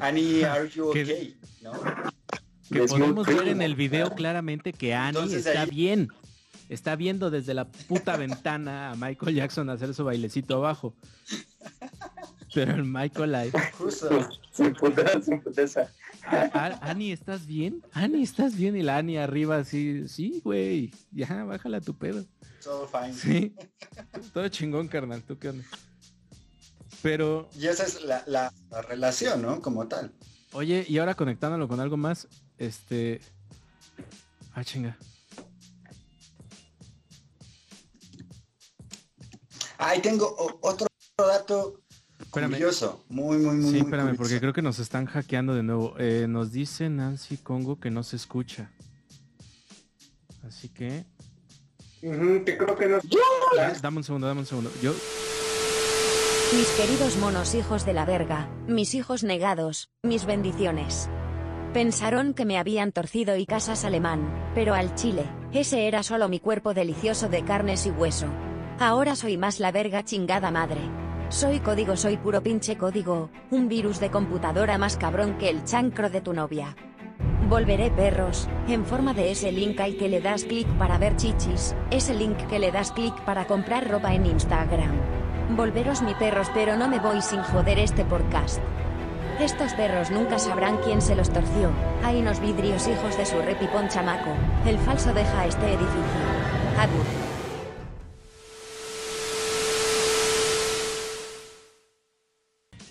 Annie, 0.00 0.44
are 0.44 0.68
you 0.68 0.90
Que- 0.92 1.02
okay? 1.02 1.36
¿no? 1.62 1.72
Que 2.70 2.82
podemos 2.84 3.26
ver 3.26 3.48
en 3.48 3.62
el 3.62 3.74
video 3.74 4.14
claramente 4.14 4.72
que 4.72 4.92
Annie 4.94 5.08
Entonces, 5.20 5.46
está 5.46 5.62
ahí- 5.62 5.70
bien. 5.70 6.08
Está 6.68 6.96
viendo 6.96 7.30
desde 7.30 7.54
la 7.54 7.66
puta 7.66 8.18
ventana 8.18 8.90
a 8.90 8.94
Michael 8.94 9.34
Jackson 9.36 9.70
hacer 9.70 9.94
su 9.94 10.04
bailecito 10.04 10.56
abajo. 10.56 10.94
Pero 12.58 12.74
el 12.74 12.82
Michael 12.84 13.34
ahí, 13.36 13.52
Justo. 13.78 14.28
Sin 14.50 14.74
puteza, 14.74 15.22
sin 15.22 15.40
puteza. 15.40 15.92
"A- 16.26 16.50
a- 16.52 16.90
Annie, 16.90 17.12
¿estás 17.12 17.46
bien? 17.46 17.84
Annie, 17.92 18.24
¿estás 18.24 18.56
bien? 18.56 18.76
Y 18.76 18.82
la 18.82 18.96
Annie 18.96 19.16
arriba 19.16 19.58
así, 19.58 20.08
sí, 20.08 20.40
güey, 20.42 20.90
ya, 21.12 21.44
bájala 21.44 21.80
tu 21.80 21.94
pedo. 21.96 22.24
Todo 22.64 22.88
fine. 22.88 23.14
Sí, 23.14 23.54
todo 24.34 24.48
chingón, 24.48 24.88
carnal, 24.88 25.22
¿tú 25.22 25.38
qué 25.38 25.50
onda? 25.50 25.64
Pero, 27.00 27.48
Y 27.56 27.68
esa 27.68 27.84
es 27.84 28.02
la, 28.02 28.24
la- 28.26 28.52
la 28.70 28.82
relación, 28.82 29.40
¿no? 29.40 29.62
Como 29.62 29.86
tal. 29.86 30.12
oye, 30.50 30.84
y 30.88 30.98
ahora 30.98 31.14
conectándolo 31.14 31.68
con 31.68 31.78
algo 31.78 31.96
más, 31.96 32.26
este... 32.58 33.20
Ah, 34.52 34.64
chinga. 34.64 34.98
Ahí 39.78 40.00
tengo 40.02 40.58
otro 40.60 40.88
dato 41.16 41.80
Espérame. 42.46 42.52
curioso. 42.52 43.04
Muy, 43.08 43.38
muy, 43.38 43.56
muy, 43.56 43.64
Sí, 43.64 43.70
muy 43.70 43.78
espérame, 43.80 44.04
curioso. 44.06 44.16
porque 44.22 44.40
creo 44.40 44.52
que 44.52 44.62
nos 44.62 44.78
están 44.78 45.06
hackeando 45.06 45.54
de 45.54 45.62
nuevo. 45.62 45.94
Eh, 45.98 46.26
nos 46.28 46.52
dice 46.52 46.88
Nancy 46.88 47.36
Congo 47.38 47.78
que 47.80 47.90
no 47.90 48.02
se 48.02 48.16
escucha. 48.16 48.70
Así 50.46 50.68
que... 50.68 51.04
Ujú, 52.02 52.44
que 52.44 52.56
creo 52.56 52.76
que 52.76 52.86
no. 52.88 52.98
Dame 53.82 53.98
un 53.98 54.04
segundo, 54.04 54.26
dame 54.26 54.40
un 54.40 54.46
segundo. 54.46 54.70
Yo... 54.82 54.94
Mis 56.56 56.68
queridos 56.68 57.16
monos 57.18 57.54
hijos 57.54 57.84
de 57.84 57.92
la 57.92 58.06
verga, 58.06 58.48
mis 58.66 58.94
hijos 58.94 59.22
negados, 59.22 59.90
mis 60.02 60.24
bendiciones. 60.24 61.10
Pensaron 61.74 62.32
que 62.32 62.46
me 62.46 62.56
habían 62.56 62.92
torcido 62.92 63.36
y 63.36 63.44
casas 63.44 63.84
alemán, 63.84 64.32
pero 64.54 64.72
al 64.72 64.94
chile, 64.94 65.26
ese 65.52 65.86
era 65.86 66.02
solo 66.02 66.30
mi 66.30 66.40
cuerpo 66.40 66.72
delicioso 66.72 67.28
de 67.28 67.44
carnes 67.44 67.84
y 67.84 67.90
hueso. 67.90 68.28
Ahora 68.78 69.14
soy 69.14 69.36
más 69.36 69.60
la 69.60 69.70
verga 69.72 70.02
chingada 70.04 70.50
madre. 70.50 70.80
Soy 71.30 71.60
código, 71.60 71.94
soy 71.94 72.16
puro 72.16 72.42
pinche 72.42 72.78
código, 72.78 73.28
un 73.50 73.68
virus 73.68 74.00
de 74.00 74.10
computadora 74.10 74.78
más 74.78 74.96
cabrón 74.96 75.36
que 75.36 75.50
el 75.50 75.62
chancro 75.62 76.08
de 76.08 76.22
tu 76.22 76.32
novia. 76.32 76.74
Volveré 77.50 77.90
perros, 77.90 78.48
en 78.66 78.86
forma 78.86 79.12
de 79.12 79.30
ese 79.32 79.52
link 79.52 79.78
al 79.78 79.98
que 79.98 80.08
le 80.08 80.22
das 80.22 80.44
clic 80.44 80.66
para 80.78 80.96
ver 80.96 81.16
chichis, 81.16 81.74
ese 81.90 82.14
link 82.14 82.38
que 82.46 82.58
le 82.58 82.72
das 82.72 82.92
clic 82.92 83.14
para 83.26 83.46
comprar 83.46 83.90
ropa 83.90 84.14
en 84.14 84.24
Instagram. 84.24 84.92
Volveros 85.54 86.00
mi 86.00 86.14
perros 86.14 86.48
pero 86.54 86.76
no 86.76 86.88
me 86.88 86.98
voy 86.98 87.20
sin 87.20 87.42
joder 87.42 87.78
este 87.78 88.06
podcast. 88.06 88.60
Estos 89.38 89.74
perros 89.74 90.10
nunca 90.10 90.38
sabrán 90.38 90.78
quién 90.78 91.02
se 91.02 91.14
los 91.14 91.28
torció. 91.28 91.70
Hay 92.04 92.22
unos 92.22 92.40
vidrios 92.40 92.88
hijos 92.88 93.18
de 93.18 93.26
su 93.26 93.38
repipón 93.42 93.88
chamaco. 93.88 94.30
El 94.64 94.78
falso 94.78 95.12
deja 95.12 95.46
este 95.46 95.66
edificio. 95.66 95.92
Agur. 96.78 97.17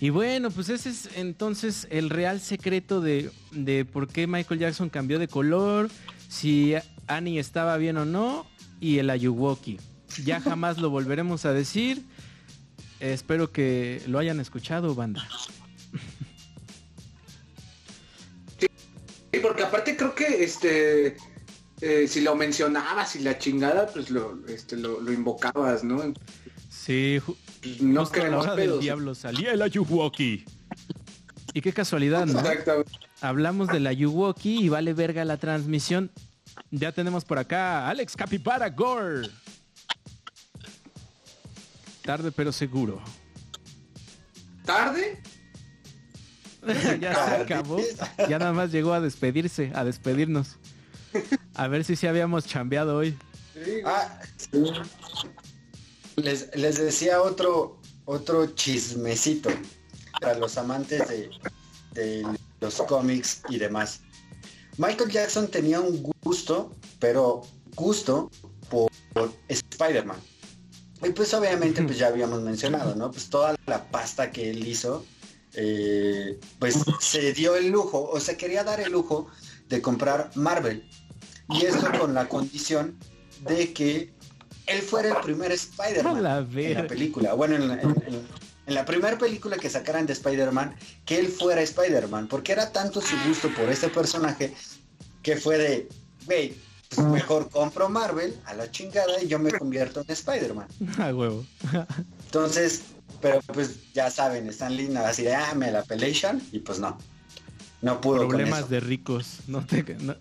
Y 0.00 0.10
bueno, 0.10 0.50
pues 0.50 0.68
ese 0.68 0.90
es 0.90 1.08
entonces 1.16 1.88
el 1.90 2.10
real 2.10 2.40
secreto 2.40 3.00
de, 3.00 3.30
de 3.50 3.84
por 3.84 4.06
qué 4.06 4.26
Michael 4.26 4.60
Jackson 4.60 4.90
cambió 4.90 5.18
de 5.18 5.26
color, 5.26 5.90
si 6.28 6.74
Annie 7.08 7.38
estaba 7.38 7.76
bien 7.78 7.96
o 7.96 8.04
no, 8.04 8.46
y 8.80 8.98
el 8.98 9.10
Ayuwoki. 9.10 9.78
Ya 10.24 10.40
jamás 10.42 10.78
lo 10.78 10.90
volveremos 10.90 11.44
a 11.44 11.52
decir. 11.52 12.04
Espero 13.00 13.52
que 13.52 14.02
lo 14.06 14.18
hayan 14.18 14.40
escuchado, 14.40 14.94
banda. 14.94 15.26
Sí, 18.58 19.40
porque 19.42 19.62
aparte 19.62 19.96
creo 19.96 20.14
que 20.14 20.42
este 20.42 21.16
eh, 21.80 22.08
si 22.08 22.22
lo 22.22 22.34
mencionabas 22.34 23.14
y 23.14 23.20
la 23.20 23.38
chingada, 23.38 23.86
pues 23.86 24.10
lo, 24.10 24.44
este, 24.48 24.76
lo, 24.76 25.00
lo 25.00 25.12
invocabas, 25.12 25.84
¿no? 25.84 26.12
Sí, 26.68 27.20
no 27.80 28.04
justo 28.04 28.22
a 28.22 28.28
la 28.28 28.38
hora 28.38 28.54
del 28.54 28.66
pedos. 28.66 28.80
diablo 28.80 29.14
salía 29.14 29.52
el 29.52 29.62
Ayuwoki. 29.62 30.44
Y 31.54 31.60
qué 31.60 31.72
casualidad, 31.72 32.26
¿no? 32.26 32.38
Exactamente. 32.40 32.92
Hablamos 33.20 33.68
del 33.68 33.86
Ayuwoki 33.86 34.58
y 34.64 34.68
vale 34.68 34.92
verga 34.92 35.24
la 35.24 35.38
transmisión. 35.38 36.10
Ya 36.70 36.92
tenemos 36.92 37.24
por 37.24 37.38
acá 37.38 37.86
a 37.86 37.90
Alex 37.90 38.16
Capipara 38.16 38.68
Gore. 38.70 39.28
Tarde 42.02 42.32
pero 42.32 42.52
seguro. 42.52 43.02
¿Tarde? 44.64 45.20
ya 47.00 47.14
se 47.14 47.42
acabó. 47.42 47.80
Ya 48.28 48.38
nada 48.38 48.52
más 48.52 48.70
llegó 48.70 48.92
a 48.92 49.00
despedirse, 49.00 49.72
a 49.74 49.84
despedirnos. 49.84 50.56
A 51.54 51.68
ver 51.68 51.84
si 51.84 51.96
sí 51.96 52.06
habíamos 52.06 52.46
chambeado 52.46 52.96
hoy. 52.96 53.16
Ah, 53.84 54.20
les, 56.18 56.54
les 56.56 56.78
decía 56.78 57.22
otro, 57.22 57.80
otro 58.04 58.46
chismecito 58.54 59.50
para 60.20 60.38
los 60.38 60.58
amantes 60.58 61.08
de, 61.08 61.30
de 61.92 62.26
los 62.60 62.76
cómics 62.82 63.42
y 63.48 63.58
demás. 63.58 64.00
Michael 64.76 65.10
Jackson 65.10 65.48
tenía 65.48 65.80
un 65.80 66.02
gusto, 66.22 66.74
pero 67.00 67.42
gusto 67.74 68.30
por, 68.70 68.90
por 69.12 69.32
Spider-Man. 69.48 70.18
Y 71.02 71.10
pues 71.10 71.32
obviamente 71.34 71.82
pues 71.82 71.98
ya 71.98 72.06
habíamos 72.08 72.42
mencionado, 72.42 72.94
¿no? 72.94 73.10
Pues 73.10 73.28
toda 73.28 73.56
la 73.66 73.90
pasta 73.90 74.30
que 74.30 74.50
él 74.50 74.66
hizo, 74.66 75.04
eh, 75.54 76.38
pues 76.58 76.76
se 77.00 77.32
dio 77.32 77.56
el 77.56 77.68
lujo, 77.68 78.08
o 78.10 78.20
se 78.20 78.36
quería 78.36 78.64
dar 78.64 78.80
el 78.80 78.92
lujo 78.92 79.28
de 79.68 79.82
comprar 79.82 80.30
Marvel. 80.34 80.88
Y 81.50 81.64
esto 81.64 81.86
con 81.98 82.14
la 82.14 82.28
condición 82.28 82.98
de 83.46 83.72
que 83.72 84.12
él 84.68 84.82
fuera 84.82 85.08
el 85.10 85.16
primer 85.22 85.52
Spider-Man 85.52 86.22
la 86.22 86.38
en 86.38 86.74
la 86.74 86.86
película. 86.86 87.34
Bueno, 87.34 87.56
en 87.56 87.68
la, 87.68 87.74
en- 87.80 87.90
en- 88.06 88.48
en 88.66 88.74
la 88.74 88.84
primera 88.84 89.16
película 89.16 89.56
que 89.56 89.70
sacaran 89.70 90.04
de 90.04 90.12
Spider-Man, 90.12 90.74
que 91.06 91.18
él 91.18 91.28
fuera 91.28 91.62
Spider-Man, 91.62 92.28
porque 92.28 92.52
era 92.52 92.70
tanto 92.70 93.00
su 93.00 93.16
gusto 93.26 93.48
por 93.54 93.70
este 93.70 93.88
personaje 93.88 94.52
que 95.22 95.36
fue 95.36 95.56
de, 95.56 95.88
güey, 96.26 96.54
pues 96.94 97.06
mejor 97.06 97.48
compro 97.48 97.88
Marvel 97.88 98.34
a 98.44 98.52
la 98.54 98.70
chingada 98.70 99.22
y 99.22 99.26
yo 99.26 99.38
me 99.38 99.50
convierto 99.52 100.00
en 100.06 100.10
Spider-Man. 100.12 100.66
A 100.98 101.14
huevo. 101.14 101.46
Entonces, 102.26 102.82
pero 103.22 103.40
pues 103.54 103.92
ya 103.94 104.10
saben, 104.10 104.50
Lee 104.70 104.88
nada 104.88 105.08
así 105.10 105.22
de, 105.22 105.34
ah, 105.34 105.54
me 105.54 105.70
la 105.72 105.82
pelation 105.84 106.42
y 106.52 106.58
pues 106.60 106.78
no. 106.78 106.98
No 107.80 108.00
pudo 108.00 108.18
con 108.18 108.28
Problemas 108.28 108.60
eso. 108.60 108.68
de 108.68 108.80
ricos. 108.80 109.38
No 109.46 109.64
te, 109.64 109.82
no- 110.00 110.16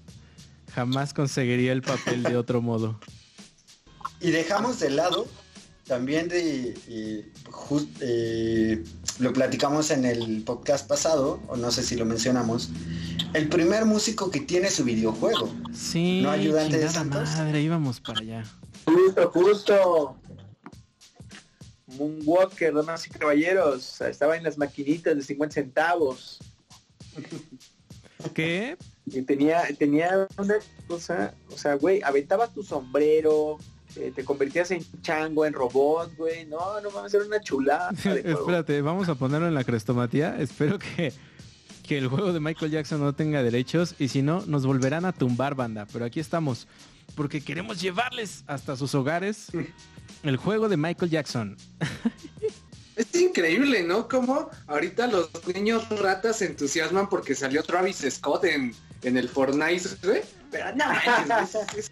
jamás 0.73 1.13
conseguiría 1.13 1.73
el 1.73 1.81
papel 1.81 2.23
de 2.23 2.37
otro 2.37 2.61
modo. 2.61 2.99
Y 4.19 4.31
dejamos 4.31 4.79
de 4.79 4.89
lado 4.89 5.27
también 5.87 6.27
de 6.27 6.77
eh, 8.01 8.83
lo 9.19 9.33
platicamos 9.33 9.89
en 9.89 10.05
el 10.05 10.43
podcast 10.43 10.87
pasado, 10.87 11.39
o 11.47 11.55
no 11.55 11.71
sé 11.71 11.81
si 11.81 11.95
lo 11.95 12.05
mencionamos, 12.05 12.69
el 13.33 13.49
primer 13.49 13.85
músico 13.85 14.29
que 14.29 14.41
tiene 14.41 14.69
su 14.69 14.83
videojuego. 14.83 15.49
Sí, 15.73 16.21
¿No 16.21 16.31
ayudante 16.31 16.77
de 16.77 16.89
Santos? 16.89 17.29
madre, 17.29 17.61
íbamos 17.61 18.01
para 18.01 18.19
allá. 18.19 18.43
Justo, 18.85 19.31
justo. 19.31 20.17
Moonwalker, 21.87 22.73
damas 22.73 23.07
y 23.07 23.09
caballeros. 23.09 24.01
Estaba 24.01 24.35
en 24.35 24.43
las 24.43 24.57
maquinitas 24.57 25.15
de 25.15 25.23
50 25.23 25.53
centavos. 25.53 26.39
¿Qué? 28.33 28.77
Y 29.05 29.21
tenía, 29.21 29.63
tenía 29.79 30.27
una 30.37 30.55
cosa, 30.87 31.33
o 31.49 31.57
sea, 31.57 31.75
güey, 31.75 32.01
aventabas 32.03 32.53
tu 32.53 32.61
sombrero, 32.61 33.57
eh, 33.99 34.11
te 34.15 34.23
convertías 34.23 34.71
en 34.71 34.85
chango, 35.01 35.45
en 35.45 35.53
robot, 35.53 36.15
güey. 36.17 36.45
No, 36.45 36.79
no 36.81 36.91
mames, 36.91 37.13
era 37.13 37.25
una 37.25 37.39
chulada. 37.41 37.91
Espérate, 38.23 38.81
vamos 38.81 39.09
a 39.09 39.15
ponerlo 39.15 39.47
en 39.47 39.53
la 39.53 39.63
crestomatía. 39.63 40.37
Espero 40.39 40.79
que, 40.79 41.13
que 41.83 41.97
el 41.97 42.07
juego 42.07 42.33
de 42.33 42.39
Michael 42.39 42.71
Jackson 42.71 42.99
no 43.01 43.13
tenga 43.13 43.43
derechos 43.43 43.95
y 43.99 44.07
si 44.09 44.21
no, 44.21 44.43
nos 44.47 44.65
volverán 44.65 45.05
a 45.05 45.13
tumbar 45.13 45.55
banda. 45.55 45.85
Pero 45.91 46.05
aquí 46.05 46.19
estamos, 46.19 46.67
porque 47.15 47.41
queremos 47.41 47.81
llevarles 47.81 48.43
hasta 48.47 48.75
sus 48.75 48.93
hogares 48.95 49.47
el 50.23 50.37
juego 50.37 50.69
de 50.69 50.77
Michael 50.77 51.11
Jackson. 51.11 51.57
Es 52.95 53.13
increíble, 53.13 53.83
¿no? 53.83 54.07
Como 54.07 54.49
ahorita 54.65 55.05
los 55.05 55.29
niños 55.53 55.87
ratas 55.99 56.37
se 56.37 56.45
entusiasman 56.47 57.07
porque 57.09 57.35
salió 57.35 57.61
Travis 57.61 58.03
Scott 58.09 58.45
en, 58.45 58.73
en 59.03 59.17
el 59.17 59.29
Fortnite, 59.29 59.87
güey. 60.03 60.21
Pero 60.49 60.75
no 60.75 60.85
manches, 60.87 61.51
güey, 61.71 61.79
es- 61.79 61.91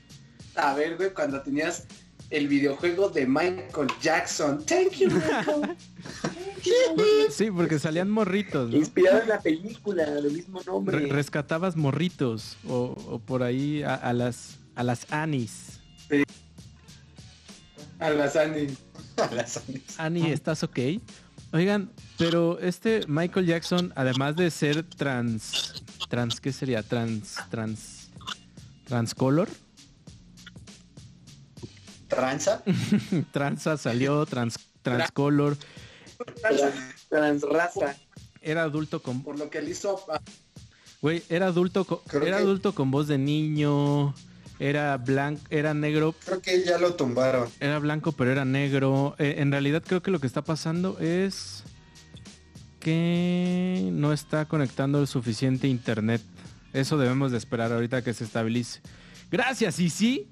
A 0.55 0.73
ver, 0.73 0.97
güey, 0.97 1.13
cuando 1.13 1.41
tenías 1.41 1.85
el 2.29 2.47
videojuego 2.47 3.09
de 3.09 3.25
Michael 3.27 3.87
Jackson. 4.01 4.65
Thank 4.65 4.93
you, 4.93 5.09
Michael. 5.09 5.75
Sí, 7.31 7.51
porque 7.51 7.77
salían 7.77 8.09
morritos, 8.09 8.71
¿no? 8.71 8.77
Inspirado 8.77 9.21
en 9.21 9.29
la 9.29 9.39
película, 9.39 10.09
del 10.09 10.31
mismo 10.31 10.61
nombre. 10.65 10.97
Re- 10.99 11.07
rescatabas 11.07 11.75
morritos 11.75 12.57
o, 12.67 12.95
o 13.09 13.19
por 13.19 13.43
ahí 13.43 13.83
a, 13.83 13.93
a 13.95 14.13
las 14.13 14.57
a 14.75 14.83
las 14.83 15.11
Anis. 15.11 15.79
A 17.99 18.09
las 18.09 18.35
Annie. 18.35 18.75
Annie, 19.97 20.31
¿estás 20.31 20.63
ok? 20.63 20.79
Oigan, 21.53 21.91
pero 22.17 22.59
este 22.59 23.01
Michael 23.07 23.45
Jackson, 23.45 23.93
además 23.95 24.35
de 24.35 24.51
ser 24.51 24.83
trans, 24.83 25.83
trans, 26.09 26.41
¿qué 26.41 26.51
sería? 26.51 26.83
Trans, 26.83 27.37
trans, 27.49 28.09
transcolor, 28.85 29.47
Tranza. 32.15 32.63
transa 33.31 33.77
salió, 33.77 34.25
trans, 34.25 34.57
transcolor, 34.81 35.57
Transraza. 37.09 37.95
era 38.41 38.63
adulto 38.63 39.01
con, 39.01 39.21
Por 39.23 39.37
lo 39.37 39.49
que 39.49 39.59
él 39.59 39.69
hizo 39.69 39.99
güey, 41.01 41.23
era 41.29 41.47
adulto, 41.47 41.85
con, 41.85 41.99
Creo 42.07 42.23
era 42.23 42.37
que- 42.37 42.43
adulto 42.43 42.73
con 42.73 42.91
voz 42.91 43.07
de 43.07 43.17
niño, 43.17 44.13
era 44.59 44.97
blanco, 44.97 45.41
era 45.49 45.73
negro, 45.73 46.15
Creo 46.25 46.41
que 46.41 46.63
ya 46.63 46.77
lo 46.77 46.95
tumbaron. 46.95 47.49
Era 47.59 47.77
blanco, 47.79 48.11
pero 48.13 48.31
era 48.31 48.45
negro. 48.45 49.15
Eh, 49.19 49.35
en 49.39 49.51
realidad 49.51 49.83
creo 49.85 50.01
que 50.01 50.11
lo 50.11 50.19
que 50.19 50.27
está 50.27 50.41
pasando 50.43 50.97
es 50.99 51.63
que 52.79 53.89
no 53.91 54.13
está 54.13 54.45
conectando 54.45 54.99
el 55.01 55.07
suficiente 55.07 55.67
internet. 55.67 56.21
Eso 56.73 56.97
debemos 56.97 57.31
de 57.31 57.37
esperar 57.37 57.71
ahorita 57.71 58.03
que 58.03 58.13
se 58.13 58.23
estabilice. 58.23 58.81
Gracias, 59.31 59.79
y 59.79 59.89
sí. 59.89 60.27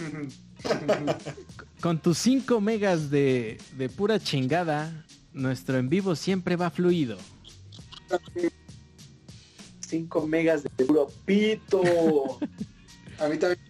Con 1.80 1.98
tus 1.98 2.18
5 2.18 2.60
megas 2.60 3.10
de, 3.10 3.58
de 3.76 3.88
pura 3.88 4.18
chingada, 4.18 5.04
nuestro 5.32 5.78
en 5.78 5.88
vivo 5.88 6.14
siempre 6.14 6.56
va 6.56 6.70
fluido. 6.70 7.18
5 9.80 10.26
megas 10.26 10.62
de 10.62 10.70
puro 10.84 11.08
pito. 11.24 11.82
A 13.18 13.28
mí 13.28 13.36
también. 13.36 13.60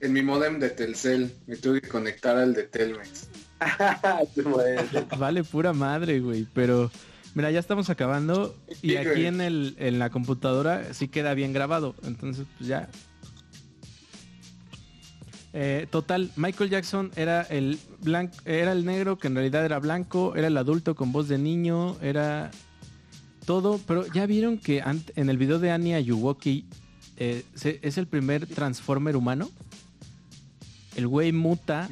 En 0.00 0.12
mi 0.12 0.22
modem 0.22 0.60
de 0.60 0.70
Telcel 0.70 1.32
me 1.46 1.56
tuve 1.56 1.80
que 1.80 1.88
conectar 1.88 2.36
al 2.36 2.52
de 2.52 2.64
Telmex. 2.64 3.28
Vale 5.18 5.42
pura 5.42 5.72
madre, 5.72 6.20
güey. 6.20 6.46
Pero 6.52 6.90
mira, 7.34 7.50
ya 7.50 7.60
estamos 7.60 7.88
acabando. 7.88 8.54
Y 8.82 8.96
aquí 8.96 9.24
en, 9.24 9.40
el, 9.40 9.74
en 9.78 9.98
la 9.98 10.10
computadora 10.10 10.92
sí 10.92 11.08
queda 11.08 11.32
bien 11.34 11.52
grabado. 11.54 11.94
Entonces, 12.04 12.46
pues 12.58 12.68
ya. 12.68 12.88
Eh, 15.58 15.86
total, 15.90 16.30
Michael 16.36 16.68
Jackson 16.68 17.10
era 17.16 17.40
el 17.40 17.78
blanco, 18.02 18.36
era 18.44 18.72
el 18.72 18.84
negro 18.84 19.16
que 19.18 19.28
en 19.28 19.36
realidad 19.36 19.64
era 19.64 19.78
blanco, 19.78 20.36
era 20.36 20.48
el 20.48 20.56
adulto 20.58 20.94
con 20.94 21.12
voz 21.12 21.28
de 21.28 21.38
niño, 21.38 21.96
era 22.02 22.50
todo, 23.46 23.80
pero 23.86 24.06
ya 24.12 24.26
vieron 24.26 24.58
que 24.58 24.82
en 25.14 25.30
el 25.30 25.38
video 25.38 25.58
de 25.58 25.70
Annie 25.70 25.94
Ayuwoki 25.94 26.66
eh, 27.16 27.42
es 27.80 27.96
el 27.96 28.06
primer 28.06 28.46
Transformer 28.46 29.16
humano. 29.16 29.50
El 30.94 31.08
güey 31.08 31.32
muta 31.32 31.88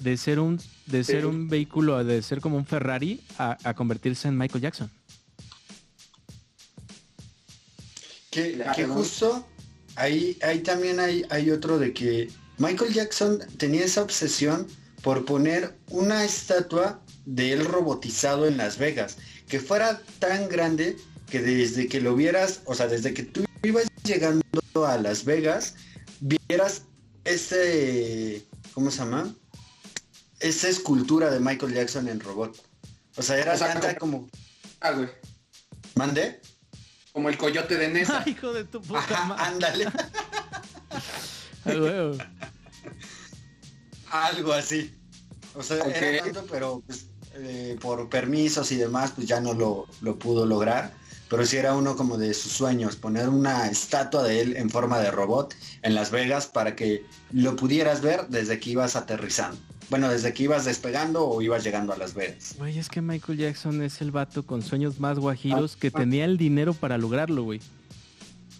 de 0.00 0.16
ser 0.16 0.40
un 0.40 0.60
de 0.86 1.04
ser 1.04 1.20
Sí. 1.20 1.26
un 1.28 1.48
vehículo, 1.48 2.02
de 2.02 2.20
ser 2.20 2.40
como 2.40 2.56
un 2.56 2.66
Ferrari 2.66 3.20
a, 3.38 3.56
a 3.62 3.74
convertirse 3.74 4.26
en 4.26 4.36
Michael 4.36 4.60
Jackson. 4.62 4.90
Que, 8.30 8.60
que 8.74 8.86
justo 8.86 9.46
ahí, 9.94 10.36
ahí 10.42 10.58
también 10.64 10.98
hay, 10.98 11.24
hay 11.30 11.52
otro 11.52 11.78
de 11.78 11.92
que 11.92 12.28
Michael 12.58 12.92
Jackson 12.92 13.40
tenía 13.58 13.84
esa 13.84 14.02
obsesión 14.02 14.66
por 15.02 15.24
poner 15.24 15.76
una 15.88 16.24
estatua 16.24 17.00
de 17.26 17.52
él 17.52 17.64
robotizado 17.64 18.46
en 18.46 18.56
Las 18.56 18.78
Vegas, 18.78 19.16
que 19.48 19.60
fuera 19.60 20.00
tan 20.18 20.48
grande 20.48 20.96
que 21.30 21.40
desde 21.40 21.88
que 21.88 22.00
lo 22.00 22.14
vieras, 22.14 22.60
o 22.64 22.74
sea, 22.74 22.86
desde 22.86 23.12
que 23.14 23.22
tú 23.22 23.44
ibas 23.62 23.86
llegando 24.04 24.42
a 24.86 24.96
Las 24.98 25.24
Vegas, 25.24 25.74
vieras 26.20 26.82
ese, 27.24 28.44
¿cómo 28.72 28.90
se 28.90 28.98
llama? 28.98 29.34
Esa 30.40 30.68
escultura 30.68 31.30
de 31.30 31.40
Michael 31.40 31.74
Jackson 31.74 32.08
en 32.08 32.20
robot. 32.20 32.56
O 33.16 33.22
sea, 33.22 33.38
era 33.38 33.54
O 33.54 33.58
sea, 33.58 33.72
tanta 33.72 33.96
como... 33.96 34.28
Ah, 34.80 34.92
güey. 34.92 35.08
¿Mande? 35.94 36.40
Como 37.12 37.28
el 37.28 37.38
coyote 37.38 37.76
de 37.76 37.88
Nesa. 37.88 38.22
Ay, 38.24 38.32
hijo 38.36 38.52
de 38.52 38.64
tu 38.64 38.82
puta 38.82 38.98
Ajá, 39.00 39.24
madre. 39.24 39.44
ándale. 39.44 39.86
Ah. 41.66 42.12
Algo 44.10 44.52
así. 44.52 44.94
O 45.54 45.62
sea, 45.62 45.82
Ok. 45.84 45.96
era 45.96 46.24
tanto, 46.24 46.46
pero 46.50 46.82
pues, 46.86 47.06
eh, 47.34 47.76
por 47.80 48.08
permisos 48.08 48.70
y 48.72 48.76
demás, 48.76 49.12
pues 49.14 49.26
ya 49.26 49.40
no 49.40 49.54
lo, 49.54 49.86
lo 50.00 50.18
pudo 50.18 50.46
lograr. 50.46 50.92
Pero 51.28 51.46
sí 51.46 51.56
era 51.56 51.74
uno 51.74 51.96
como 51.96 52.18
de 52.18 52.34
sus 52.34 52.52
sueños, 52.52 52.96
poner 52.96 53.28
una 53.28 53.66
estatua 53.68 54.22
de 54.22 54.40
él 54.40 54.56
en 54.56 54.68
forma 54.70 55.00
de 55.00 55.10
robot 55.10 55.54
en 55.82 55.94
Las 55.94 56.10
Vegas 56.10 56.46
para 56.46 56.76
que 56.76 57.04
lo 57.32 57.56
pudieras 57.56 58.02
ver 58.02 58.28
desde 58.28 58.60
que 58.60 58.70
ibas 58.70 58.94
aterrizando. 58.94 59.58
Bueno, 59.90 60.08
desde 60.10 60.32
que 60.32 60.44
ibas 60.44 60.64
despegando 60.64 61.26
o 61.26 61.42
ibas 61.42 61.64
llegando 61.64 61.92
a 61.92 61.96
Las 61.96 62.14
Vegas. 62.14 62.54
Güey, 62.58 62.78
es 62.78 62.88
que 62.88 63.00
Michael 63.02 63.38
Jackson 63.38 63.82
es 63.82 64.00
el 64.00 64.10
vato 64.12 64.44
con 64.46 64.62
sueños 64.62 65.00
más 65.00 65.18
guajiros 65.18 65.76
que 65.76 65.90
tenía 65.90 66.24
el 66.24 66.36
dinero 66.36 66.72
para 66.72 66.98
lograrlo, 66.98 67.42
güey. 67.42 67.60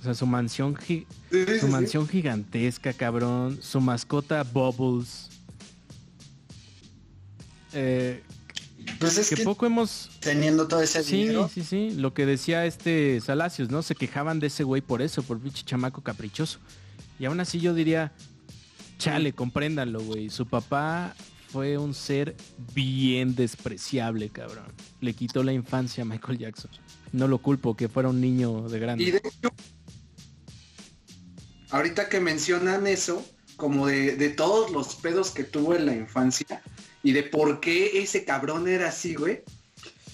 O 0.05 0.07
sea, 0.07 0.13
su 0.15 0.27
mansión, 0.27 0.75
gi- 0.77 1.07
Sí, 1.33 1.45
sí, 1.47 1.59
su 1.61 1.67
sí. 1.67 1.73
mansión 1.73 2.07
gigantesca, 2.07 2.93
cabrón. 2.93 3.59
Su 3.63 3.81
mascota 3.81 4.43
Bubbles. 4.43 5.31
Eh, 7.73 8.23
Pues 8.99 9.17
es 9.17 9.31
que 9.31 9.37
que 9.37 9.45
poco 9.45 9.65
hemos... 9.65 10.11
teniendo 10.21 10.69
todo 10.69 10.83
ese 10.83 11.03
Sí, 11.03 11.17
dinero, 11.23 11.49
sí, 11.53 11.63
sí. 11.65 11.93
Lo 11.97 12.13
que 12.13 12.27
decía 12.27 12.67
este 12.67 13.19
Salacios, 13.23 13.71
¿no? 13.71 13.81
Se 13.83 13.95
quejaban 13.95 14.41
de 14.41 14.49
ese 14.49 14.63
güey 14.63 14.83
por 14.83 15.01
eso, 15.01 15.23
por 15.23 15.41
pinche 15.41 15.63
chamaco 15.65 16.03
caprichoso. 16.03 16.59
Y 17.19 17.25
aún 17.25 17.41
así 17.41 17.59
yo 17.61 17.73
diría, 17.73 18.13
chale, 18.99 19.33
compréndanlo, 19.33 20.03
güey. 20.03 20.29
Su 20.29 20.45
papá 20.47 21.15
fue 21.49 21.79
un 21.79 21.95
ser 21.95 22.37
bien 22.75 23.35
despreciable, 23.35 24.29
cabrón. 24.29 24.67
Le 25.01 25.15
quitó 25.15 25.43
la 25.43 25.55
infancia 25.55 26.03
a 26.03 26.05
Michael 26.05 26.37
Jackson. 26.37 26.71
No 27.13 27.27
lo 27.27 27.39
culpo 27.39 27.75
que 27.75 27.89
fuera 27.89 28.09
un 28.11 28.21
niño 28.21 28.69
de 28.69 28.79
grande. 28.81 29.05
Y 29.05 29.11
de 29.13 29.19
hecho, 29.25 29.49
ahorita 31.75 32.09
que 32.09 32.21
mencionan 32.21 32.87
eso, 32.87 33.27
como 33.57 33.89
de, 33.89 34.29
todos 34.31 34.71
los 34.71 34.95
pedos 34.95 35.33
que 35.33 35.43
tuvo 35.43 35.75
en 35.75 35.87
la 35.87 35.95
infancia 35.95 36.63
y 37.03 37.11
de 37.13 37.25
por 37.25 37.59
qué 37.61 38.01
ese 38.01 38.25
cabrón 38.25 38.69
era 38.69 38.89
así, 38.89 39.17
güey, 39.17 39.43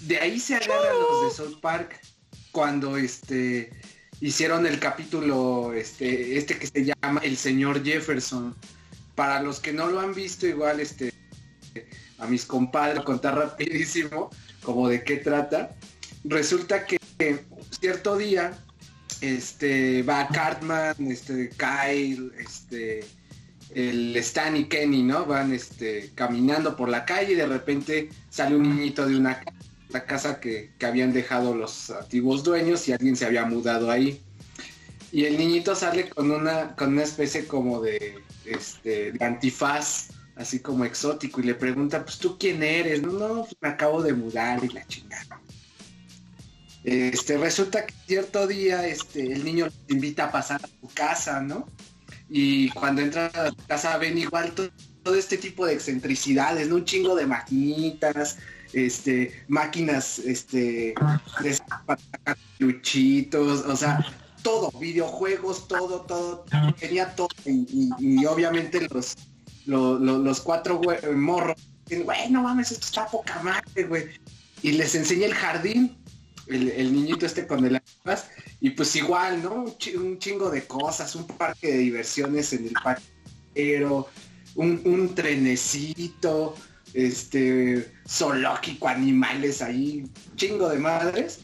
de 0.00 0.18
ahí 0.18 0.40
se 0.40 0.54
agarran 0.54 0.98
los 0.98 1.24
de 1.24 1.36
South 1.36 1.60
Park 1.60 2.00
cuando 2.50 2.96
este 2.96 3.70
hicieron 4.22 4.66
el 4.66 4.80
capítulo 4.80 5.74
este 5.74 6.38
este 6.38 6.58
que 6.58 6.66
se 6.66 6.84
llama 6.84 7.20
El 7.22 7.36
señor 7.36 7.84
Jefferson. 7.84 8.56
Para 9.14 9.42
los 9.42 9.60
que 9.60 9.74
no 9.74 9.88
lo 9.88 10.00
han 10.00 10.14
visto, 10.14 10.46
igual 10.46 10.80
este 10.80 11.12
a 12.18 12.26
mis 12.26 12.46
compadres 12.46 13.04
contar 13.04 13.36
rapidísimo 13.36 14.30
como 14.62 14.88
de 14.88 15.04
qué 15.04 15.18
trata. 15.18 15.76
Resulta 16.24 16.86
que 16.86 16.98
cierto 17.78 18.16
día 18.16 18.58
este 19.20 20.02
va 20.02 20.28
Cartman, 20.28 20.94
este 21.08 21.50
Kyle, 21.50 22.32
este 22.38 23.04
el 23.74 24.16
Stan 24.16 24.56
y 24.56 24.64
Kenny, 24.64 25.02
¿no? 25.02 25.26
Van 25.26 25.52
este 25.52 26.10
caminando 26.14 26.76
por 26.76 26.88
la 26.88 27.04
calle 27.04 27.32
y 27.32 27.36
de 27.36 27.46
repente 27.46 28.08
sale 28.28 28.56
un 28.56 28.62
niñito 28.62 29.06
de 29.06 29.16
una 29.16 29.40
ca- 29.40 29.52
la 29.90 30.04
casa 30.04 30.40
que, 30.40 30.70
que 30.78 30.86
habían 30.86 31.12
dejado 31.12 31.54
los 31.54 31.90
antiguos 31.90 32.42
dueños 32.42 32.88
y 32.88 32.92
alguien 32.92 33.16
se 33.16 33.26
había 33.26 33.44
mudado 33.44 33.90
ahí. 33.90 34.20
Y 35.12 35.24
el 35.24 35.36
niñito 35.36 35.74
sale 35.74 36.08
con 36.08 36.30
una, 36.30 36.74
con 36.76 36.92
una 36.92 37.02
especie 37.02 37.46
como 37.46 37.80
de, 37.80 38.18
este, 38.44 39.12
antifaz, 39.20 40.10
así 40.36 40.60
como 40.60 40.84
exótico, 40.84 41.40
y 41.40 41.44
le 41.44 41.54
pregunta, 41.54 42.04
pues 42.04 42.18
tú 42.18 42.38
quién 42.38 42.62
eres, 42.62 43.02
no, 43.02 43.12
no, 43.12 43.34
pues, 43.42 43.56
me 43.60 43.68
acabo 43.68 44.02
de 44.02 44.12
mudar 44.12 44.64
y 44.64 44.68
la 44.68 44.86
chingada. 44.86 45.39
Este, 46.84 47.36
resulta 47.36 47.84
que 47.86 47.94
cierto 48.06 48.46
día, 48.46 48.86
este, 48.86 49.32
el 49.32 49.44
niño 49.44 49.66
le 49.88 49.94
invita 49.94 50.24
a 50.26 50.32
pasar 50.32 50.60
a 50.64 50.68
su 50.68 50.88
casa, 50.94 51.40
¿no? 51.42 51.68
Y 52.28 52.70
cuando 52.70 53.02
entra 53.02 53.26
a 53.26 53.42
la 53.44 53.52
casa 53.66 53.98
ven 53.98 54.16
igual 54.16 54.52
to- 54.52 54.70
todo 55.02 55.14
este 55.16 55.36
tipo 55.36 55.66
de 55.66 55.74
excentricidades, 55.74 56.68
¿no? 56.68 56.76
Un 56.76 56.84
chingo 56.84 57.14
de 57.16 57.26
maquinitas, 57.26 58.38
este, 58.72 59.44
máquinas, 59.48 60.18
este, 60.20 60.94
de 61.42 61.58
luchitos, 62.58 63.60
o 63.66 63.76
sea, 63.76 64.04
todo, 64.42 64.70
videojuegos, 64.78 65.68
todo, 65.68 66.02
todo, 66.02 66.44
tenía 66.78 67.14
todo. 67.14 67.28
Y, 67.44 67.90
y- 67.98 68.24
obviamente 68.26 68.86
los, 68.90 69.16
lo- 69.66 69.98
lo- 69.98 70.18
los 70.18 70.40
cuatro 70.40 70.80
morros, 71.14 71.56
dicen, 71.86 72.06
mames, 72.32 72.70
esto 72.72 72.86
está 72.86 73.06
poca 73.06 73.42
madre, 73.42 73.84
güey. 73.84 74.04
Y 74.62 74.72
les 74.72 74.94
enseña 74.94 75.26
el 75.26 75.34
jardín, 75.34 75.96
el, 76.46 76.68
el 76.70 76.92
niñito 76.92 77.26
este 77.26 77.46
con 77.46 77.64
el 77.64 77.80
y 78.60 78.70
pues 78.70 78.94
igual, 78.96 79.42
¿no? 79.42 79.54
Un, 79.54 79.78
chi- 79.78 79.96
un 79.96 80.18
chingo 80.18 80.50
de 80.50 80.66
cosas, 80.66 81.14
un 81.14 81.26
parque 81.26 81.68
de 81.72 81.78
diversiones 81.78 82.52
en 82.52 82.66
el 82.66 82.72
parque, 82.72 83.04
pero 83.54 84.08
un, 84.54 84.80
un 84.84 85.14
trenecito, 85.14 86.54
este, 86.92 87.90
zoológico, 88.08 88.88
animales 88.88 89.62
ahí, 89.62 90.04
chingo 90.36 90.68
de 90.68 90.78
madres. 90.78 91.40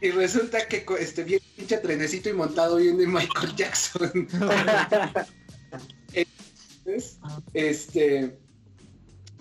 Y 0.00 0.10
resulta 0.10 0.68
que 0.68 0.84
este 0.98 1.24
bien 1.24 1.40
pinche 1.56 1.78
trenecito 1.78 2.28
y 2.28 2.34
montado 2.34 2.76
viene 2.76 3.06
Michael 3.06 3.54
Jackson. 3.56 4.28
Entonces, 6.12 7.18
este, 7.54 8.38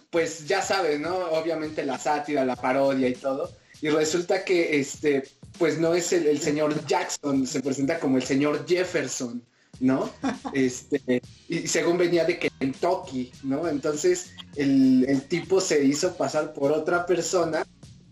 pues 0.10 0.48
ya 0.48 0.62
saben, 0.62 1.02
¿no? 1.02 1.15
Obviamente 1.32 1.84
la 1.86 1.98
sátira, 2.00 2.46
la 2.46 2.56
parodia 2.56 3.08
y 3.10 3.13
todo. 3.15 3.52
Y 3.84 3.89
resulta 3.89 4.46
que 4.46 4.80
este, 4.80 5.24
pues 5.60 5.78
no 5.78 5.93
es 5.93 6.13
el, 6.13 6.26
el 6.28 6.39
señor 6.39 6.86
Jackson, 6.88 7.46
se 7.46 7.60
presenta 7.60 8.00
como 8.00 8.15
el 8.15 8.24
señor 8.24 8.65
Jefferson, 8.65 9.43
¿no? 9.82 10.10
Este, 10.54 11.22
y 11.50 11.67
según 11.67 11.98
venía 11.98 12.24
de 12.24 12.39
Kentucky, 12.39 13.34
¿no? 13.43 13.67
Entonces 13.67 14.32
el, 14.56 15.04
el 15.10 15.24
tipo 15.24 15.60
se 15.60 15.84
hizo 15.84 16.15
pasar 16.15 16.54
por 16.54 16.72
otra 16.72 17.06
persona 17.06 17.67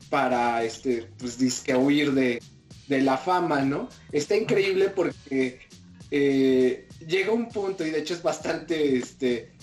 para 0.09 0.61
este, 0.65 1.07
pues 1.17 1.37
disque 1.37 1.73
huir 1.73 2.11
de, 2.11 2.43
de 2.89 3.01
la 3.01 3.17
fama, 3.17 3.61
¿no? 3.61 3.87
Está 4.11 4.35
increíble 4.35 4.89
porque 4.89 5.61
eh, 6.11 6.85
llega 7.07 7.31
un 7.31 7.47
punto, 7.47 7.85
y 7.85 7.91
de 7.91 7.99
hecho 7.99 8.13
es 8.13 8.21
bastante, 8.21 8.97
este, 8.97 9.53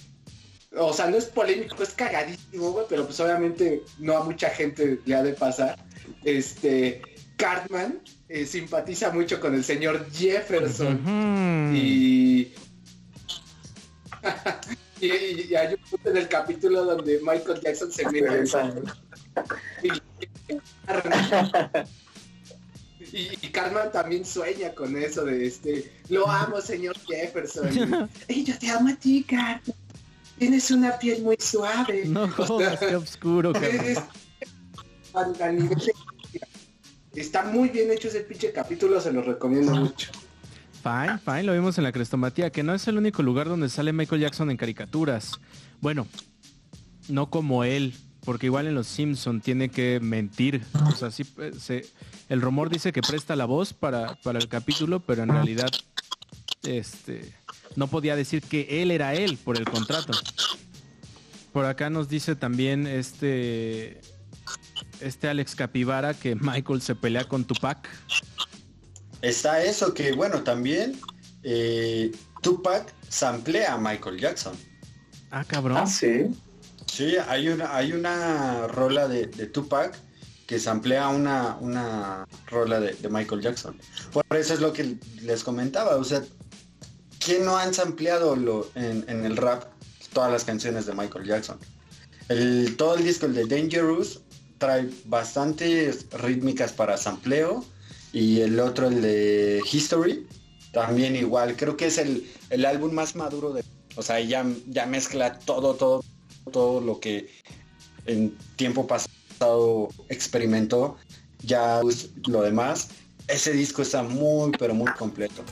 o 0.74 0.94
sea, 0.94 1.10
no 1.10 1.18
es 1.18 1.26
polémico, 1.26 1.82
es 1.82 1.90
cagadísimo, 1.90 2.72
güey, 2.72 2.86
pero 2.88 3.04
pues 3.04 3.20
obviamente 3.20 3.82
no 3.98 4.16
a 4.16 4.24
mucha 4.24 4.48
gente 4.48 5.00
le 5.04 5.14
ha 5.14 5.22
de 5.22 5.34
pasar. 5.34 5.78
Este, 6.36 7.00
Cartman 7.36 8.00
eh, 8.28 8.44
simpatiza 8.46 9.10
mucho 9.10 9.40
con 9.40 9.54
el 9.54 9.64
señor 9.64 10.10
Jefferson 10.12 11.00
y... 11.74 11.78
y, 15.00 15.06
y- 15.06 15.46
y 15.50 15.54
hay 15.54 15.74
un 15.74 15.80
punto 15.90 16.10
en 16.10 16.16
el 16.16 16.28
capítulo 16.28 16.84
donde 16.84 17.20
Michael 17.22 17.60
Jackson 17.62 17.90
se 17.92 18.04
mete 18.10 18.44
y, 23.12 23.28
y 23.46 23.48
Cartman 23.50 23.90
también 23.92 24.24
sueña 24.24 24.74
con 24.74 24.96
eso 25.00 25.24
de 25.24 25.46
este, 25.46 25.92
lo 26.08 26.28
amo 26.28 26.60
señor 26.60 26.96
Jefferson. 27.06 28.08
Y 28.28 28.44
yo 28.44 28.58
te 28.58 28.68
amo 28.70 28.90
a 28.90 28.96
ti, 28.96 29.22
Cartman. 29.24 29.76
Tienes 30.38 30.70
una 30.70 30.98
piel 30.98 31.22
muy 31.22 31.36
suave. 31.38 32.04
No 32.06 32.24
O 32.36 32.58
sea, 32.60 32.76
qué 32.76 32.94
oscuro, 32.96 33.52
a 33.54 33.58
nivel 33.60 33.94
de- 35.78 35.92
Está 37.20 37.42
muy 37.44 37.68
bien 37.68 37.90
hecho 37.90 38.08
ese 38.08 38.20
pinche 38.20 38.52
capítulo, 38.52 39.00
se 39.00 39.12
lo 39.12 39.22
recomiendo 39.22 39.74
mucho. 39.74 40.10
Fine, 40.82 41.18
fine, 41.18 41.42
lo 41.42 41.52
vimos 41.52 41.76
en 41.76 41.84
la 41.84 41.90
Crestomatía, 41.90 42.50
que 42.50 42.62
no 42.62 42.72
es 42.74 42.86
el 42.86 42.96
único 42.96 43.22
lugar 43.22 43.48
donde 43.48 43.68
sale 43.68 43.92
Michael 43.92 44.20
Jackson 44.20 44.50
en 44.50 44.56
caricaturas. 44.56 45.32
Bueno, 45.80 46.06
no 47.08 47.28
como 47.28 47.64
él, 47.64 47.94
porque 48.24 48.46
igual 48.46 48.68
en 48.68 48.76
Los 48.76 48.86
Simpson 48.86 49.40
tiene 49.40 49.68
que 49.68 49.98
mentir. 50.00 50.62
O 50.86 50.92
sea, 50.92 51.10
sí, 51.10 51.24
eh, 51.38 51.86
el 52.28 52.40
rumor 52.40 52.70
dice 52.70 52.92
que 52.92 53.02
presta 53.02 53.34
la 53.34 53.46
voz 53.46 53.72
para, 53.72 54.14
para 54.22 54.38
el 54.38 54.48
capítulo, 54.48 55.00
pero 55.00 55.24
en 55.24 55.30
realidad 55.30 55.70
este, 56.62 57.32
no 57.74 57.88
podía 57.88 58.14
decir 58.14 58.42
que 58.42 58.82
él 58.82 58.92
era 58.92 59.14
él 59.14 59.38
por 59.38 59.56
el 59.56 59.64
contrato. 59.64 60.12
Por 61.52 61.64
acá 61.64 61.90
nos 61.90 62.08
dice 62.08 62.36
también 62.36 62.86
este, 62.86 64.00
este 65.00 65.28
Alex 65.28 65.54
Capivara 65.54 66.14
que 66.14 66.34
Michael 66.34 66.82
se 66.82 66.94
pelea 66.94 67.24
con 67.24 67.44
Tupac. 67.44 67.88
Está 69.22 69.62
eso 69.62 69.94
que, 69.94 70.12
bueno, 70.12 70.42
también 70.42 70.98
eh, 71.42 72.12
Tupac 72.42 72.92
samplea 73.08 73.74
a 73.74 73.78
Michael 73.78 74.18
Jackson. 74.18 74.56
Ah, 75.30 75.44
cabrón. 75.44 75.78
Ah, 75.78 75.86
sí. 75.86 76.26
Sí, 76.86 77.16
hay 77.28 77.48
una, 77.48 77.76
hay 77.76 77.92
una 77.92 78.66
rola 78.68 79.08
de, 79.08 79.26
de 79.26 79.46
Tupac 79.46 79.98
que 80.46 80.58
samplea 80.58 81.08
una, 81.08 81.56
una 81.60 82.26
rola 82.46 82.80
de, 82.80 82.94
de 82.94 83.08
Michael 83.10 83.42
Jackson. 83.42 83.76
Por 84.12 84.24
eso 84.34 84.54
es 84.54 84.60
lo 84.60 84.72
que 84.72 84.96
les 85.20 85.44
comentaba, 85.44 85.96
o 85.96 86.04
sea, 86.04 86.22
¿quién 87.18 87.44
no 87.44 87.58
han 87.58 87.74
sampleado 87.74 88.34
lo, 88.34 88.70
en, 88.74 89.04
en 89.08 89.26
el 89.26 89.36
rap 89.36 89.64
todas 90.14 90.32
las 90.32 90.44
canciones 90.44 90.86
de 90.86 90.94
Michael 90.94 91.26
Jackson? 91.26 91.58
El, 92.30 92.76
todo 92.78 92.96
el 92.96 93.04
disco, 93.04 93.26
el 93.26 93.34
de 93.34 93.46
Dangerous, 93.46 94.22
trae 94.58 94.90
bastantes 95.06 96.06
rítmicas 96.10 96.72
para 96.72 96.96
sampleo 96.96 97.64
y 98.12 98.40
el 98.40 98.58
otro, 98.60 98.88
el 98.88 99.00
de 99.02 99.62
History, 99.70 100.26
también 100.72 101.16
igual. 101.16 101.56
Creo 101.56 101.76
que 101.76 101.86
es 101.86 101.98
el, 101.98 102.30
el 102.50 102.64
álbum 102.64 102.92
más 102.92 103.16
maduro 103.16 103.52
de... 103.52 103.64
O 103.96 104.02
sea, 104.02 104.20
ya, 104.20 104.44
ya 104.66 104.86
mezcla 104.86 105.38
todo, 105.40 105.74
todo, 105.74 106.04
todo 106.52 106.80
lo 106.80 107.00
que 107.00 107.28
en 108.06 108.36
tiempo 108.56 108.86
pasado 108.86 109.88
experimentó. 110.08 110.96
Ya 111.42 111.80
pues, 111.82 112.10
lo 112.26 112.42
demás, 112.42 112.88
ese 113.28 113.52
disco 113.52 113.82
está 113.82 114.02
muy, 114.02 114.52
pero 114.58 114.74
muy 114.74 114.90
completo. 114.92 115.42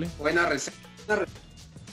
Darle. 0.00 0.16
Buena 0.18 0.46
reseña. 0.46 0.76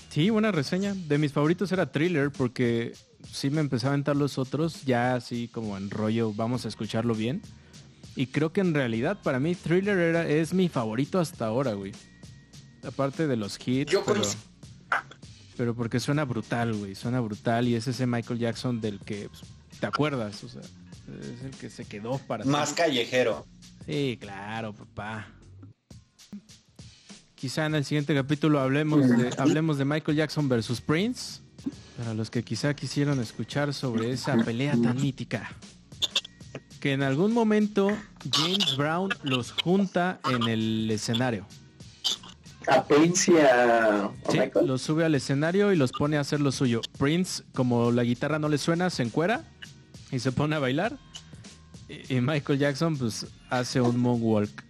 Sí, 0.09 0.29
buena 0.29 0.51
reseña. 0.51 0.93
De 0.93 1.17
mis 1.17 1.33
favoritos 1.33 1.71
era 1.71 1.91
Thriller 1.91 2.31
porque 2.31 2.93
sí 3.31 3.49
me 3.49 3.61
empecé 3.61 3.87
a 3.87 3.89
aventar 3.89 4.15
los 4.15 4.37
otros 4.37 4.83
ya 4.85 5.15
así 5.15 5.47
como 5.47 5.77
en 5.77 5.89
rollo, 5.89 6.33
vamos 6.33 6.65
a 6.65 6.67
escucharlo 6.67 7.15
bien. 7.15 7.41
Y 8.15 8.27
creo 8.27 8.53
que 8.53 8.61
en 8.61 8.73
realidad 8.73 9.17
para 9.21 9.39
mí 9.39 9.55
Thriller 9.55 9.97
era, 9.97 10.27
es 10.27 10.53
mi 10.53 10.69
favorito 10.69 11.19
hasta 11.19 11.47
ahora, 11.47 11.73
güey. 11.73 11.91
Aparte 12.87 13.27
de 13.27 13.35
los 13.35 13.59
hits, 13.65 13.91
Yo 13.91 14.05
pero, 14.05 14.21
pero 15.57 15.75
porque 15.75 15.99
suena 15.99 16.23
brutal, 16.23 16.73
güey. 16.75 16.95
Suena 16.95 17.19
brutal 17.19 17.67
y 17.67 17.75
es 17.75 17.87
ese 17.87 18.07
Michael 18.07 18.39
Jackson 18.39 18.79
del 18.79 18.99
que 18.99 19.27
pues, 19.27 19.41
te 19.79 19.85
acuerdas, 19.85 20.43
o 20.43 20.49
sea, 20.49 20.61
es 20.61 21.43
el 21.43 21.51
que 21.51 21.69
se 21.69 21.85
quedó 21.85 22.19
para 22.19 22.45
Más 22.45 22.73
callejero. 22.73 23.45
Sí, 23.85 24.17
claro, 24.19 24.73
papá. 24.73 25.27
Quizá 27.45 27.67
en 27.67 27.75
el 27.75 27.85
siguiente 27.85 28.15
capítulo 28.15 28.59
hablemos 28.59 29.07
de, 29.07 29.29
hablemos 29.37 29.77
de 29.77 29.85
Michael 29.85 30.17
Jackson 30.17 30.49
versus 30.49 30.81
Prince. 30.81 31.41
Para 31.95 32.15
los 32.15 32.31
que 32.31 32.41
quizá 32.41 32.73
quisieron 32.75 33.19
escuchar 33.19 33.71
sobre 33.71 34.09
esa 34.09 34.35
pelea 34.37 34.71
tan 34.81 34.99
mítica. 34.99 35.51
Que 36.79 36.93
en 36.93 37.03
algún 37.03 37.33
momento 37.33 37.91
James 38.33 38.75
Brown 38.75 39.09
los 39.21 39.51
junta 39.51 40.19
en 40.27 40.47
el 40.47 40.89
escenario. 40.89 41.45
A 42.65 42.83
Prince 42.83 43.31
y 43.31 43.37
a, 43.37 44.05
a 44.05 44.11
Sí, 44.31 44.39
Michael. 44.39 44.65
los 44.65 44.81
sube 44.81 45.05
al 45.05 45.13
escenario 45.13 45.71
y 45.71 45.75
los 45.75 45.91
pone 45.91 46.17
a 46.17 46.21
hacer 46.21 46.41
lo 46.41 46.51
suyo. 46.51 46.81
Prince, 46.97 47.43
como 47.53 47.91
la 47.91 48.01
guitarra 48.01 48.39
no 48.39 48.49
le 48.49 48.57
suena, 48.57 48.89
se 48.89 49.03
encuera 49.03 49.43
y 50.11 50.17
se 50.17 50.31
pone 50.31 50.55
a 50.55 50.59
bailar. 50.59 50.97
Y, 51.89 52.15
y 52.15 52.21
Michael 52.21 52.57
Jackson 52.57 52.97
pues 52.97 53.27
hace 53.51 53.81
un 53.81 53.99
moonwalk. 53.99 54.64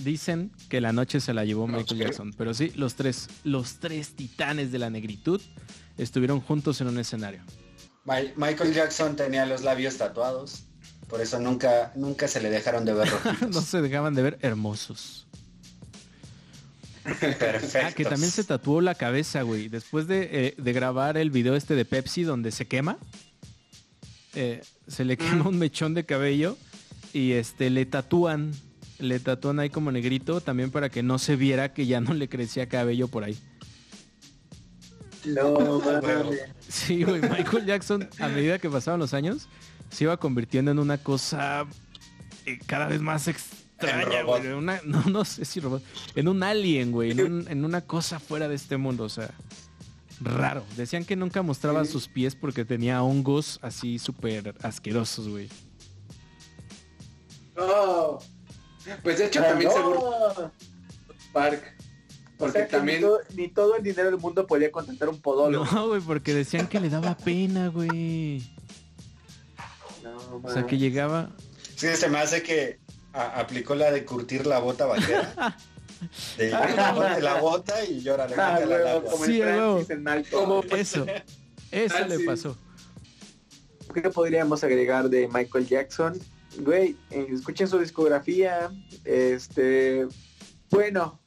Dicen 0.00 0.50
que 0.68 0.80
la 0.80 0.92
noche 0.92 1.20
se 1.20 1.34
la 1.34 1.44
llevó 1.44 1.66
Michael. 1.66 2.00
Jackson, 2.00 2.32
pero 2.36 2.54
sí, 2.54 2.72
los 2.74 2.94
tres, 2.94 3.28
los 3.44 3.80
tres 3.80 4.14
titanes 4.16 4.72
de 4.72 4.78
la 4.78 4.88
negritud 4.90 5.40
estuvieron 5.98 6.40
juntos 6.40 6.80
en 6.80 6.88
un 6.88 6.98
escenario. 6.98 7.42
Mi- 8.04 8.32
Michael 8.36 8.72
Jackson 8.72 9.14
tenía 9.16 9.44
los 9.46 9.62
labios 9.62 9.96
tatuados. 9.98 10.64
Por 11.08 11.20
eso 11.20 11.38
nunca, 11.38 11.92
nunca 11.96 12.28
se 12.28 12.40
le 12.40 12.48
dejaron 12.50 12.84
de 12.84 12.94
ver 12.94 13.08
rojitos. 13.24 13.50
no 13.50 13.60
se 13.60 13.82
dejaban 13.82 14.14
de 14.14 14.22
ver 14.22 14.38
hermosos. 14.42 15.26
Perfecto. 17.02 17.78
Ah, 17.88 17.92
que 17.92 18.04
también 18.04 18.30
se 18.30 18.44
tatuó 18.44 18.80
la 18.80 18.94
cabeza, 18.94 19.42
güey. 19.42 19.68
Después 19.68 20.06
de, 20.06 20.28
eh, 20.48 20.54
de 20.56 20.72
grabar 20.72 21.16
el 21.16 21.30
video 21.30 21.56
este 21.56 21.74
de 21.74 21.84
Pepsi 21.84 22.22
donde 22.22 22.50
se 22.52 22.66
quema, 22.68 22.98
eh, 24.34 24.62
se 24.86 25.04
le 25.04 25.16
quema 25.16 25.48
un 25.48 25.58
mechón 25.58 25.94
de 25.94 26.04
cabello 26.04 26.56
y 27.12 27.32
este 27.32 27.70
le 27.70 27.86
tatúan, 27.86 28.52
le 29.00 29.18
tatúan 29.20 29.58
ahí 29.60 29.70
como 29.70 29.90
negrito 29.92 30.40
también 30.40 30.70
para 30.70 30.88
que 30.90 31.02
no 31.02 31.18
se 31.18 31.36
viera 31.36 31.72
que 31.72 31.86
ya 31.86 32.00
no 32.00 32.14
le 32.14 32.28
crecía 32.28 32.68
cabello 32.68 33.08
por 33.08 33.24
ahí. 33.24 33.38
No. 35.24 35.80
Sí, 36.68 37.02
güey, 37.04 37.20
Michael 37.20 37.66
Jackson 37.66 38.08
a 38.18 38.28
medida 38.28 38.58
que 38.58 38.70
pasaban 38.70 39.00
los 39.00 39.12
años 39.12 39.48
se 39.90 40.04
iba 40.04 40.16
convirtiendo 40.18 40.70
en 40.70 40.78
una 40.78 40.98
cosa 40.98 41.66
eh, 42.46 42.58
cada 42.66 42.86
vez 42.88 43.00
más 43.02 43.28
extraña, 43.28 44.22
güey, 44.22 44.46
una- 44.48 44.80
no, 44.84 45.02
no 45.04 45.24
sé 45.24 45.44
si 45.44 45.60
robot, 45.60 45.82
en 46.14 46.28
un 46.28 46.42
alien, 46.42 46.92
güey, 46.92 47.10
en, 47.10 47.20
un- 47.32 47.48
en 47.48 47.64
una 47.64 47.80
cosa 47.82 48.18
fuera 48.20 48.48
de 48.48 48.54
este 48.54 48.76
mundo, 48.78 49.04
o 49.04 49.08
sea, 49.08 49.30
raro. 50.20 50.64
Decían 50.76 51.04
que 51.04 51.16
nunca 51.16 51.42
mostraba 51.42 51.84
sus 51.84 52.06
pies 52.08 52.34
porque 52.34 52.64
tenía 52.64 53.02
hongos 53.02 53.58
así 53.62 53.98
súper 53.98 54.54
asquerosos, 54.62 55.28
güey. 55.28 55.48
Oh. 57.58 58.22
Pues 59.02 59.18
de 59.18 59.26
hecho 59.26 59.40
Ah, 59.40 59.48
también 59.48 59.70
no. 59.70 59.76
se 59.76 59.82
burla 59.82 60.52
Park. 61.32 61.76
O 62.36 62.44
Porque 62.44 62.58
sea 62.60 62.68
también. 62.68 62.98
ni, 63.00 63.06
todo, 63.06 63.20
ni 63.34 63.48
todo 63.48 63.76
el 63.76 63.82
dinero 63.82 64.10
del 64.10 64.18
mundo 64.18 64.46
podía 64.46 64.72
contratar 64.72 65.08
un 65.10 65.20
podólogo. 65.20 65.66
No, 65.72 65.88
güey, 65.88 66.00
porque 66.00 66.32
decían 66.32 66.66
que 66.68 66.80
le 66.80 66.88
daba 66.88 67.14
pena, 67.16 67.68
güey. 67.68 68.42
No, 70.02 70.40
O 70.42 70.50
sea, 70.50 70.66
que 70.66 70.78
llegaba... 70.78 71.30
Sí, 71.76 71.88
se 71.96 72.08
me 72.08 72.18
hace 72.18 72.42
que 72.42 72.78
a- 73.12 73.40
aplicó 73.40 73.74
la 73.74 73.90
de 73.90 74.04
curtir 74.06 74.46
la 74.46 74.58
bota 74.58 74.86
vaquera. 74.86 75.56
De 76.38 76.50
ponte 76.94 77.20
la 77.20 77.34
bota 77.42 77.84
y 77.84 78.00
llórale, 78.00 78.34
Ah, 78.38 78.58
la 78.66 79.02
como 79.02 79.24
Sí. 79.26 79.42
Como- 80.30 80.62
Eso, 80.74 81.04
eso 81.70 81.94
Ah, 81.98 82.06
le 82.08 82.16
sí. 82.16 82.24
pasó. 82.24 82.56
¿Qué 83.92 84.00
podríamos 84.08 84.64
agregar 84.64 85.10
de 85.10 85.28
Michael 85.28 85.66
Jackson? 85.66 86.18
Güey, 86.60 86.96
escuchen 87.10 87.68
su 87.68 87.78
discografía. 87.78 88.70
Este, 89.04 90.06
bueno, 90.70 91.20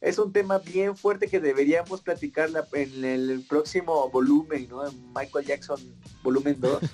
es 0.00 0.18
un 0.18 0.32
tema 0.32 0.58
bien 0.58 0.96
fuerte 0.96 1.28
que 1.28 1.40
deberíamos 1.40 2.00
platicar 2.02 2.50
la- 2.50 2.66
en 2.72 3.04
el 3.04 3.44
próximo 3.48 4.08
volumen, 4.10 4.68
¿no? 4.68 4.86
En 4.86 5.12
Michael 5.14 5.44
Jackson 5.46 5.80
volumen 6.22 6.56
2. 6.60 6.80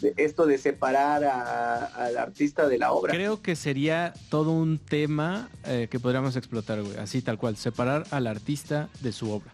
De 0.00 0.12
esto 0.18 0.44
de 0.44 0.58
separar 0.58 1.24
al 1.24 2.18
artista 2.18 2.68
de 2.68 2.76
la 2.76 2.92
obra. 2.92 3.14
Creo 3.14 3.40
que 3.40 3.56
sería 3.56 4.12
todo 4.28 4.50
un 4.52 4.76
tema 4.78 5.48
eh, 5.64 5.88
que 5.90 5.98
podríamos 5.98 6.36
explotar, 6.36 6.82
güey. 6.82 6.98
Así 6.98 7.22
tal 7.22 7.38
cual, 7.38 7.56
separar 7.56 8.06
al 8.10 8.26
artista 8.26 8.90
de 9.00 9.10
su 9.12 9.30
obra. 9.30 9.50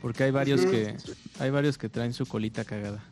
Porque 0.00 0.22
hay 0.22 0.30
varios 0.30 0.64
que 0.64 0.96
hay 1.40 1.50
varios 1.50 1.78
que 1.78 1.88
traen 1.88 2.12
su 2.12 2.26
colita 2.26 2.64
cagada. 2.64 3.02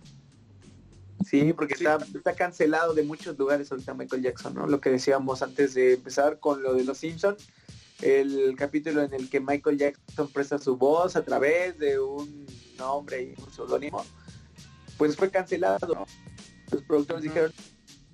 Sí, 1.24 1.53
porque 1.53 1.74
está, 1.74 1.98
está 2.14 2.35
cancelado 2.35 2.94
de 2.94 3.03
muchos 3.03 3.38
lugares 3.38 3.70
ahorita 3.70 3.94
Michael 3.94 4.22
Jackson, 4.22 4.55
¿no? 4.55 4.66
Lo 4.66 4.81
que 4.81 4.90
decíamos 4.90 5.42
antes 5.42 5.74
de 5.74 5.94
empezar 5.94 6.40
con 6.40 6.62
lo 6.62 6.74
de 6.74 6.85
los 6.85 6.98
Simpson, 6.98 7.37
el 8.03 8.55
capítulo 8.57 9.03
en 9.03 9.14
el 9.14 9.31
que 9.31 9.40
Michael 9.40 9.79
Jackson 9.79 10.29
presta 10.29 10.59
su 10.59 10.77
voz 10.77 11.16
a 11.16 11.24
través 11.24 11.79
de 11.79 11.98
un 11.98 12.46
nombre 12.77 13.22
y 13.22 13.42
un 13.42 13.53
seudónimo, 13.53 14.05
pues 14.98 15.16
fue 15.16 15.31
cancelado. 15.31 15.94
¿no? 15.94 16.07
Los 16.70 16.83
productores 16.83 17.22
dijeron, 17.22 17.53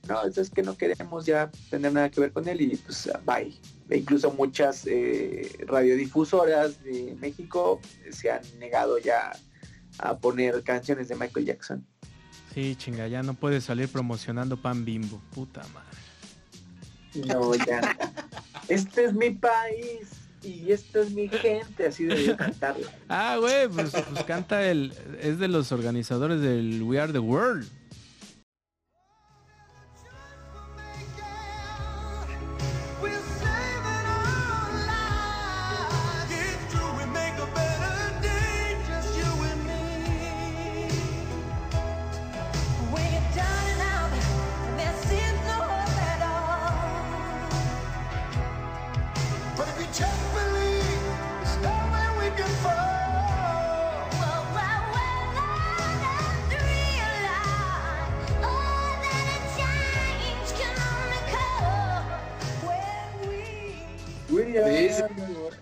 no, 0.08 0.22
eso 0.24 0.40
es 0.40 0.50
que 0.50 0.62
no 0.62 0.76
queremos 0.76 1.26
ya 1.26 1.50
tener 1.70 1.92
nada 1.92 2.10
que 2.10 2.20
ver 2.20 2.32
con 2.32 2.48
él 2.48 2.60
y 2.60 2.76
pues 2.76 3.10
bye. 3.24 3.54
E 3.88 3.98
incluso 3.98 4.30
muchas 4.32 4.86
eh, 4.86 5.50
radiodifusoras 5.66 6.82
de 6.84 7.16
México 7.20 7.80
se 8.10 8.30
han 8.30 8.42
negado 8.58 8.98
ya 8.98 9.32
a 9.98 10.16
poner 10.18 10.62
canciones 10.62 11.08
de 11.08 11.16
Michael 11.16 11.46
Jackson. 11.46 11.86
Sí, 12.54 12.76
chinga, 12.76 13.06
ya 13.06 13.22
no 13.22 13.34
puedes 13.34 13.64
salir 13.64 13.88
promocionando 13.88 14.56
pan 14.56 14.84
bimbo. 14.84 15.20
Puta 15.34 15.62
madre. 15.74 17.26
No, 17.26 17.54
ya. 17.54 17.96
Este 18.68 19.04
es 19.04 19.14
mi 19.14 19.30
país 19.30 20.08
y 20.42 20.70
esta 20.72 21.00
es 21.00 21.10
mi 21.10 21.28
gente, 21.28 21.86
así 21.86 22.04
debería 22.04 22.36
cantarlo. 22.36 22.86
Ah, 23.08 23.36
güey, 23.38 23.68
pues, 23.68 23.90
pues 23.90 24.24
canta 24.24 24.64
el... 24.68 24.94
Es 25.20 25.38
de 25.38 25.48
los 25.48 25.72
organizadores 25.72 26.40
del 26.40 26.82
We 26.82 27.00
Are 27.00 27.12
the 27.12 27.18
World. 27.18 27.68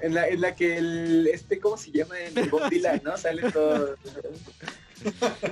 En 0.09 0.15
la, 0.15 0.27
en 0.27 0.41
la 0.41 0.55
que 0.55 0.79
el, 0.79 1.29
este, 1.31 1.61
¿cómo 1.61 1.77
se 1.77 1.91
llama? 1.91 2.19
En 2.19 2.39
el 2.39 2.49
Bob 2.49 2.71
Dylan, 2.71 3.03
¿no? 3.05 3.15
Sale 3.19 3.53
todo. 3.53 3.95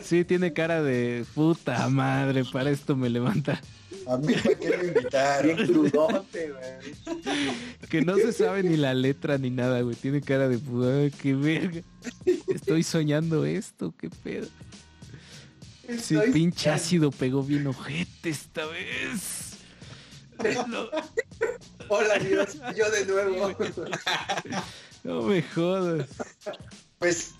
Sí, 0.02 0.24
tiene 0.24 0.54
cara 0.54 0.82
de 0.82 1.26
puta 1.34 1.86
madre, 1.90 2.42
para 2.50 2.70
esto 2.70 2.96
me 2.96 3.10
levanta. 3.10 3.60
A 4.06 4.16
mí 4.16 4.32
para 4.32 4.58
qué 4.58 4.94
me 5.42 5.54
Bien 5.54 5.66
crudote, 5.66 6.52
güey. 6.52 7.26
Que 7.90 8.00
no 8.00 8.16
se 8.16 8.32
sabe 8.32 8.62
ni 8.62 8.78
la 8.78 8.94
letra 8.94 9.36
ni 9.36 9.50
nada, 9.50 9.82
güey. 9.82 9.94
Tiene 9.94 10.22
cara 10.22 10.48
de 10.48 10.58
puta, 10.58 11.14
qué 11.20 11.34
verga. 11.34 11.82
Estoy 12.48 12.82
soñando 12.82 13.44
esto, 13.44 13.94
qué 13.98 14.08
pedo. 14.08 14.48
Sí, 16.00 16.16
pinche 16.32 16.70
ácido 16.70 17.10
pegó 17.10 17.42
bien 17.42 17.66
ojete 17.66 18.30
esta 18.30 18.64
vez. 18.64 19.45
No, 20.68 20.88
Hola 21.88 22.18
Dios, 22.18 22.56
yo 22.76 22.90
de 22.90 23.06
nuevo. 23.06 23.56
no 25.04 25.22
me 25.22 25.42
jodas. 25.42 26.08
Pues 26.98 27.30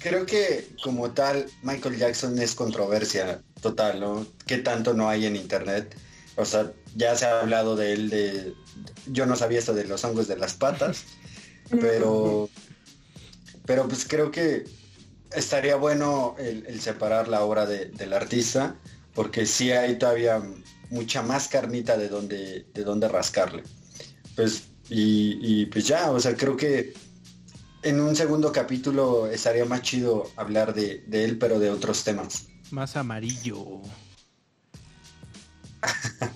creo 0.00 0.26
que 0.26 0.68
como 0.82 1.10
tal 1.12 1.46
Michael 1.62 1.96
Jackson 1.96 2.38
es 2.38 2.54
controversia 2.54 3.42
total, 3.60 4.00
¿no? 4.00 4.26
¿Qué 4.46 4.58
tanto 4.58 4.92
no 4.94 5.08
hay 5.08 5.26
en 5.26 5.36
internet? 5.36 5.96
O 6.36 6.44
sea, 6.44 6.72
ya 6.96 7.14
se 7.16 7.26
ha 7.26 7.40
hablado 7.40 7.76
de 7.76 7.92
él 7.92 8.10
de... 8.10 8.54
Yo 9.06 9.24
no 9.26 9.36
sabía 9.36 9.60
esto 9.60 9.72
de 9.72 9.84
los 9.84 10.02
hongos 10.04 10.26
de 10.26 10.36
las 10.36 10.54
patas, 10.54 11.04
pero... 11.80 12.50
Pero 13.66 13.88
pues 13.88 14.04
creo 14.06 14.30
que 14.30 14.64
estaría 15.32 15.76
bueno 15.76 16.34
el, 16.38 16.66
el 16.66 16.80
separar 16.80 17.28
la 17.28 17.42
obra 17.42 17.64
de- 17.66 17.86
del 17.86 18.12
artista, 18.12 18.74
porque 19.14 19.46
sí 19.46 19.70
hay 19.70 19.96
todavía 19.96 20.42
mucha 20.90 21.22
más 21.22 21.48
carnita 21.48 21.96
de 21.96 22.08
donde, 22.08 22.66
de 22.72 22.84
donde 22.84 23.08
rascarle. 23.08 23.62
Pues, 24.36 24.64
y, 24.88 25.38
y 25.40 25.66
pues 25.66 25.86
ya, 25.86 26.10
o 26.10 26.20
sea, 26.20 26.36
creo 26.36 26.56
que 26.56 26.94
en 27.82 28.00
un 28.00 28.16
segundo 28.16 28.52
capítulo 28.52 29.26
estaría 29.26 29.64
más 29.64 29.82
chido 29.82 30.30
hablar 30.36 30.74
de, 30.74 31.04
de 31.06 31.24
él, 31.24 31.38
pero 31.38 31.58
de 31.58 31.70
otros 31.70 32.04
temas. 32.04 32.46
Más 32.70 32.96
amarillo. 32.96 33.80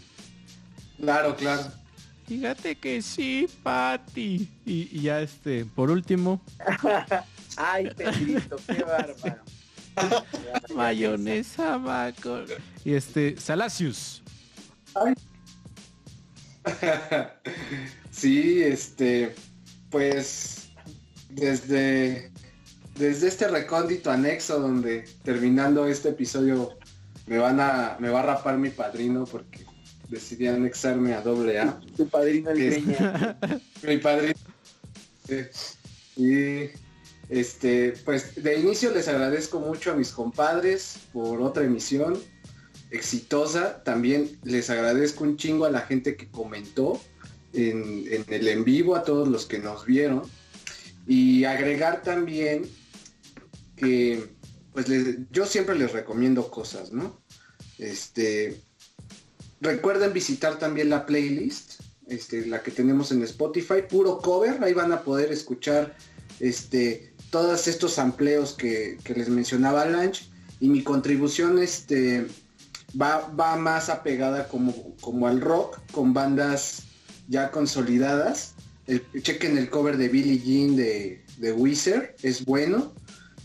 Claro, 1.00 1.36
claro. 1.36 1.62
Fíjate 2.26 2.74
que 2.74 3.00
sí, 3.02 3.48
Patty. 3.62 4.48
Y, 4.66 4.88
y 4.90 5.02
ya 5.02 5.20
este, 5.20 5.64
por 5.64 5.92
último, 5.92 6.42
Ay, 7.58 7.90
Pedrito, 7.96 8.56
qué 8.66 8.84
bárbaro. 8.84 9.42
mayonesa 10.74 11.76
Maco. 11.78 12.44
Y 12.84 12.94
este, 12.94 13.36
Salacius. 13.36 14.22
Sí, 18.10 18.62
este, 18.62 19.34
pues 19.90 20.70
desde, 21.30 22.30
desde 22.96 23.28
este 23.28 23.48
recóndito 23.48 24.10
anexo 24.10 24.58
donde 24.58 25.04
terminando 25.22 25.86
este 25.86 26.08
episodio 26.08 26.76
me 27.26 27.38
van 27.38 27.60
a, 27.60 27.96
me 28.00 28.08
va 28.08 28.20
a 28.20 28.24
rapar 28.24 28.58
mi 28.58 28.70
padrino 28.70 29.24
porque 29.24 29.64
decidí 30.08 30.48
anexarme 30.48 31.14
a 31.14 31.20
doble 31.20 31.60
A. 31.60 31.78
Tu 31.96 32.08
padrino 32.08 32.50
Es-. 32.50 32.82
Mi 33.82 33.98
padrino. 33.98 34.34
Y 36.16 36.70
este, 37.28 37.94
pues 38.04 38.42
de 38.42 38.58
inicio 38.58 38.92
les 38.92 39.06
agradezco 39.08 39.60
mucho 39.60 39.92
a 39.92 39.94
mis 39.94 40.10
compadres 40.10 40.98
por 41.12 41.40
otra 41.42 41.64
emisión 41.64 42.18
exitosa. 42.90 43.82
También 43.84 44.38
les 44.44 44.70
agradezco 44.70 45.24
un 45.24 45.36
chingo 45.36 45.64
a 45.64 45.70
la 45.70 45.80
gente 45.80 46.16
que 46.16 46.28
comentó 46.28 47.00
en, 47.52 48.04
el 48.28 48.48
en 48.48 48.64
vivo, 48.64 48.96
a 48.96 49.04
todos 49.04 49.28
los 49.28 49.46
que 49.46 49.58
nos 49.58 49.84
vieron. 49.86 50.22
Y 51.06 51.44
agregar 51.44 52.02
también 52.02 52.68
que 53.76 54.28
pues 54.72 54.88
les- 54.88 55.16
yo 55.32 55.46
siempre 55.46 55.76
les 55.78 55.92
recomiendo 55.92 56.50
cosas, 56.50 56.92
¿no? 56.92 57.20
Este, 57.78 58.60
recuerden 59.60 60.12
visitar 60.12 60.58
también 60.58 60.90
la 60.90 61.06
playlist, 61.06 61.80
este, 62.06 62.46
la 62.46 62.62
que 62.62 62.70
tenemos 62.70 63.10
en 63.12 63.22
Spotify, 63.22 63.82
puro 63.88 64.18
cover, 64.18 64.62
ahí 64.62 64.74
van 64.74 64.92
a 64.92 65.02
poder 65.02 65.32
escuchar 65.32 65.96
este, 66.40 67.12
todos 67.30 67.66
estos 67.66 67.98
amplios 67.98 68.52
que, 68.52 68.98
que 69.04 69.14
les 69.14 69.28
mencionaba 69.28 69.84
Lange 69.84 70.26
y 70.60 70.68
mi 70.68 70.82
contribución 70.82 71.58
este, 71.58 72.26
va, 72.94 73.28
va 73.38 73.56
más 73.56 73.88
apegada 73.88 74.48
como, 74.48 74.94
como 75.00 75.26
al 75.26 75.40
rock, 75.40 75.78
con 75.92 76.14
bandas 76.14 76.84
ya 77.28 77.50
consolidadas. 77.50 78.54
El- 78.86 79.04
chequen 79.22 79.58
el 79.58 79.68
cover 79.68 79.96
de 79.96 80.08
Billie 80.08 80.38
Jean 80.38 80.76
de, 80.76 81.24
de 81.38 81.52
Weezer, 81.52 82.16
es 82.22 82.44
bueno. 82.44 82.92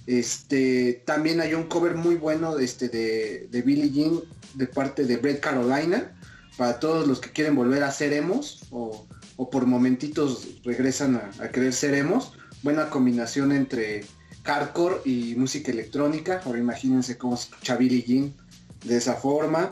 Este, 0.06 1.02
también 1.06 1.40
hay 1.42 1.54
un 1.54 1.64
cover 1.64 1.96
muy 1.96 2.16
bueno 2.16 2.56
de, 2.56 2.66
este, 2.66 2.90
de, 2.90 3.48
de 3.50 3.62
Billie 3.62 3.90
Jean 3.90 4.20
de 4.54 4.68
parte 4.68 5.06
de 5.06 5.18
Brett 5.18 5.40
Carolina, 5.40 6.14
para 6.58 6.80
todos 6.80 7.08
los 7.08 7.20
que 7.20 7.32
quieren 7.32 7.56
volver 7.56 7.84
a 7.84 7.92
ser 7.92 8.14
emos 8.14 8.66
o, 8.70 9.08
o 9.38 9.50
por 9.50 9.66
momentitos 9.66 10.48
regresan 10.64 11.16
a, 11.16 11.32
a 11.44 11.50
querer 11.50 11.74
ser 11.74 11.94
emos. 11.96 12.34
Buena 12.62 12.90
combinación 12.90 13.52
entre 13.52 14.06
hardcore 14.44 14.98
y 15.04 15.36
música 15.36 15.72
electrónica. 15.72 16.42
Ahora 16.46 16.60
imagínense 16.60 17.18
cómo 17.18 17.36
se 17.36 17.50
escucha 17.50 17.76
Billie 17.76 18.04
Jean 18.04 18.34
de 18.84 18.98
esa 18.98 19.16
forma. 19.16 19.70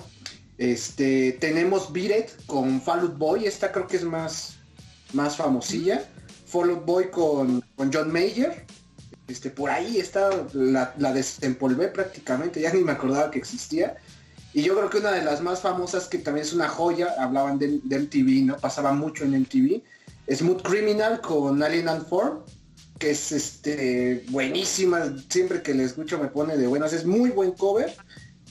Este, 0.57 1.33
tenemos 1.33 1.89
It 1.95 2.29
con 2.45 2.81
Fall 2.81 2.99
Out 3.01 3.17
Boy, 3.17 3.45
esta 3.45 3.71
creo 3.71 3.87
que 3.87 3.97
es 3.97 4.03
más, 4.03 4.57
más 5.13 5.35
famosilla. 5.35 6.03
Fall 6.45 6.69
Out 6.69 6.85
Boy 6.85 7.09
con, 7.09 7.63
con 7.75 7.91
John 7.91 8.11
Mayer. 8.11 8.65
Este, 9.27 9.49
por 9.49 9.69
ahí 9.69 9.97
está, 9.97 10.29
la, 10.53 10.93
la 10.97 11.13
desempolvé 11.13 11.87
prácticamente, 11.87 12.61
ya 12.61 12.73
ni 12.73 12.83
me 12.83 12.91
acordaba 12.91 13.31
que 13.31 13.39
existía. 13.39 13.97
Y 14.53 14.63
yo 14.63 14.75
creo 14.75 14.89
que 14.89 14.97
una 14.97 15.11
de 15.11 15.23
las 15.23 15.41
más 15.41 15.61
famosas, 15.61 16.07
que 16.07 16.17
también 16.17 16.45
es 16.45 16.53
una 16.53 16.67
joya, 16.67 17.15
hablaban 17.17 17.57
de, 17.57 17.79
de 17.83 17.99
MTV, 17.99 18.45
¿no? 18.45 18.57
Pasaba 18.57 18.91
mucho 18.91 19.23
en 19.23 19.39
MTV. 19.39 19.81
Smooth 20.29 20.61
Criminal 20.61 21.21
con 21.21 21.63
Alien 21.63 21.87
and 21.87 22.07
Form, 22.07 22.39
que 22.99 23.11
es 23.11 23.31
este 23.31 24.25
buenísima, 24.29 25.15
siempre 25.29 25.61
que 25.61 25.73
le 25.73 25.83
escucho 25.83 26.19
me 26.19 26.27
pone 26.27 26.57
de 26.57 26.67
buenas, 26.67 26.93
es 26.93 27.05
muy 27.05 27.29
buen 27.31 27.51
cover. 27.51 27.95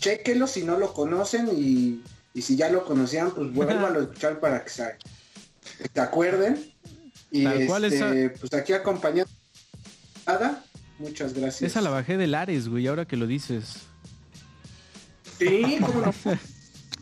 Chéquelo 0.01 0.47
si 0.47 0.65
no 0.65 0.79
lo 0.79 0.93
conocen 0.93 1.49
y, 1.57 2.03
y 2.35 2.43
si 2.43 2.57
ya 2.57 2.69
lo 2.71 2.85
conocían, 2.85 3.31
pues 3.31 3.53
vuélvanlo 3.55 4.01
a 4.01 4.03
escuchar 4.03 4.41
para 4.41 4.65
que 4.65 4.71
se, 4.71 4.97
se 5.95 6.01
acuerden. 6.01 6.73
Y 7.31 7.45
Tal 7.45 7.67
cual 7.67 7.85
este, 7.85 8.25
esa- 8.27 8.41
pues 8.41 8.53
aquí 8.55 8.73
acompañando 8.73 9.31
Ada, 10.27 10.65
muchas 10.99 11.33
gracias. 11.35 11.71
Esa 11.71 11.81
la 11.81 11.91
bajé 11.91 12.17
de 12.17 12.27
Lares, 12.27 12.69
güey, 12.69 12.87
ahora 12.89 13.05
que 13.07 13.17
lo 13.17 13.27
dices. 13.27 13.77
Sí, 15.39 15.79
cómo 15.81 16.01
no. 16.07 16.15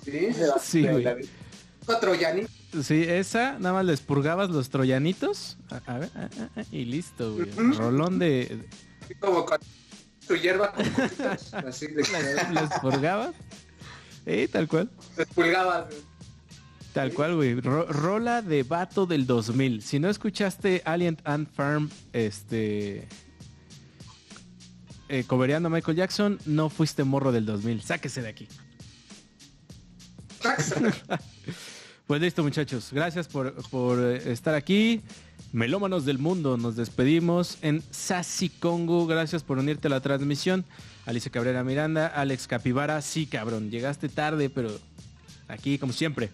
Sí, 0.04 0.28
Sí, 0.62 0.86
güey. 0.86 1.04
Sí, 2.82 3.02
esa, 3.02 3.58
nada 3.58 3.74
más 3.74 3.84
les 3.84 4.00
purgabas 4.00 4.48
los 4.50 4.68
troyanitos. 4.70 5.56
A, 5.70 5.76
a 5.94 5.98
ver, 5.98 6.10
y 6.70 6.84
listo, 6.84 7.34
güey. 7.34 7.50
Rolón 7.76 8.18
de. 8.18 8.66
Como 9.20 9.44
tu 10.28 10.36
hierba 10.36 10.72
con 10.72 10.84
así 11.66 11.88
Les, 11.88 12.10
les 12.12 12.70
purgabas. 12.80 13.34
Eh, 14.26 14.46
tal 14.52 14.68
cual. 14.68 14.90
despulgabas. 15.16 15.86
Tal 16.92 17.12
cual, 17.12 17.34
güey. 17.36 17.54
Ro- 17.60 17.86
rola 17.86 18.42
de 18.42 18.62
vato 18.62 19.06
del 19.06 19.26
2000. 19.26 19.82
Si 19.82 19.98
no 19.98 20.08
escuchaste 20.10 20.82
Alien 20.84 21.16
and 21.24 21.48
Farm, 21.50 21.90
este. 22.12 23.08
Eh, 25.08 25.24
cobereando 25.26 25.68
a 25.68 25.70
Michael 25.70 25.96
Jackson, 25.96 26.38
no 26.44 26.68
fuiste 26.68 27.02
morro 27.04 27.32
del 27.32 27.46
2000. 27.46 27.82
Sáquese 27.82 28.20
de 28.22 28.28
aquí. 28.28 28.48
Pues 32.06 32.22
listo, 32.22 32.42
muchachos. 32.42 32.88
Gracias 32.90 33.28
por, 33.28 33.52
por, 33.68 33.98
eh, 34.00 34.32
estar 34.32 34.54
aquí. 34.54 35.02
Melómanos 35.52 36.04
del 36.04 36.18
mundo, 36.18 36.56
nos 36.56 36.76
despedimos 36.76 37.58
en 37.62 37.82
Sasi 37.90 38.48
Congo. 38.50 39.06
Gracias 39.06 39.42
por 39.42 39.58
unirte 39.58 39.88
a 39.88 39.90
la 39.90 40.00
transmisión. 40.00 40.64
Alicia 41.06 41.32
Cabrera 41.32 41.64
Miranda, 41.64 42.06
Alex 42.06 42.46
Capivara. 42.46 43.00
Sí, 43.00 43.26
cabrón, 43.26 43.70
llegaste 43.70 44.08
tarde, 44.08 44.50
pero 44.50 44.70
aquí 45.48 45.78
como 45.78 45.92
siempre. 45.92 46.30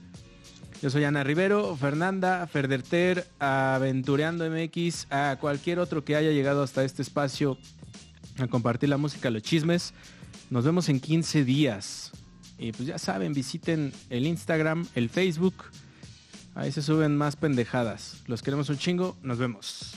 Yo 0.83 0.91
soy 0.91 1.05
Ana 1.05 1.25
Rivero, 1.25 1.77
Fernanda, 1.77 2.47
Ferderter, 2.47 3.27
Aventureando 3.39 4.45
MX, 4.51 5.07
a 5.11 5.39
cualquier 5.41 5.79
otro 5.79 6.05
que 6.05 6.17
haya 6.17 6.31
llegado 6.33 6.63
hasta 6.63 6.85
este 6.85 7.01
espacio 7.01 7.57
a 8.39 8.49
compartir 8.49 8.89
la 8.89 8.97
música, 8.97 9.31
los 9.31 9.43
chismes. 9.43 9.95
Nos 10.51 10.65
vemos 10.65 10.89
en 10.89 11.01
15 11.01 11.45
días. 11.45 12.11
Y 12.59 12.73
pues 12.73 12.89
ya 12.89 12.99
saben, 12.99 13.33
visiten 13.33 13.93
el 14.11 14.27
Instagram, 14.27 14.87
el 14.95 15.09
Facebook. 15.09 15.55
Ahí 16.55 16.71
se 16.71 16.83
suben 16.83 17.17
más 17.17 17.37
pendejadas. 17.37 18.23
Los 18.27 18.43
queremos 18.43 18.69
un 18.69 18.79
chingo. 18.79 19.17
Nos 19.23 19.39
vemos. 19.39 19.97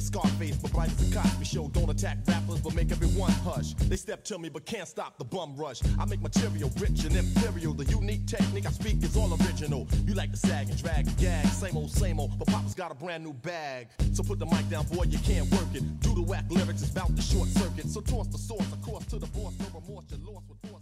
Scarface, 0.00 0.56
but 0.56 0.72
bright 0.72 0.90
as 0.90 1.10
a 1.10 1.14
Cosby 1.14 1.44
show. 1.44 1.68
Don't 1.68 1.90
attack 1.90 2.18
rappers, 2.26 2.60
but 2.60 2.74
make 2.74 2.90
everyone 2.90 3.30
hush. 3.30 3.74
They 3.74 3.96
step 3.96 4.24
to 4.24 4.38
me, 4.38 4.48
but 4.48 4.66
can't 4.66 4.88
stop 4.88 5.18
the 5.18 5.24
bum 5.24 5.56
rush. 5.56 5.80
I 5.98 6.04
make 6.06 6.20
material 6.20 6.70
rich 6.78 7.04
and 7.04 7.16
imperial. 7.16 7.74
The 7.74 7.84
unique 7.84 8.26
technique 8.26 8.66
I 8.66 8.70
speak 8.70 9.02
is 9.02 9.16
all 9.16 9.32
original. 9.44 9.86
You 10.06 10.14
like 10.14 10.30
to 10.32 10.36
sag 10.36 10.68
and 10.68 10.82
drag 10.82 11.06
and 11.06 11.16
gag, 11.18 11.46
same 11.46 11.76
old, 11.76 11.90
same 11.90 12.18
old. 12.20 12.38
But 12.38 12.48
Papa's 12.48 12.74
got 12.74 12.90
a 12.90 12.94
brand 12.94 13.24
new 13.24 13.32
bag. 13.32 13.88
So 14.12 14.22
put 14.22 14.38
the 14.38 14.46
mic 14.46 14.68
down, 14.68 14.86
boy, 14.86 15.04
you 15.04 15.18
can't 15.18 15.50
work 15.52 15.68
it. 15.74 16.00
Do 16.00 16.14
the 16.14 16.22
whack 16.22 16.44
lyrics 16.50 16.82
is 16.82 16.90
about 16.90 17.14
the 17.14 17.22
short 17.22 17.48
circuit. 17.48 17.86
So 17.88 18.00
toss 18.00 18.28
the 18.28 18.38
source, 18.38 18.72
of 18.72 18.80
course, 18.82 19.04
to 19.06 19.18
the 19.18 19.26
boss. 19.26 19.54
No 19.58 19.66
remorse, 19.80 20.04
you're 20.10 20.32
lost 20.32 20.46
with 20.48 20.70
force. 20.70 20.79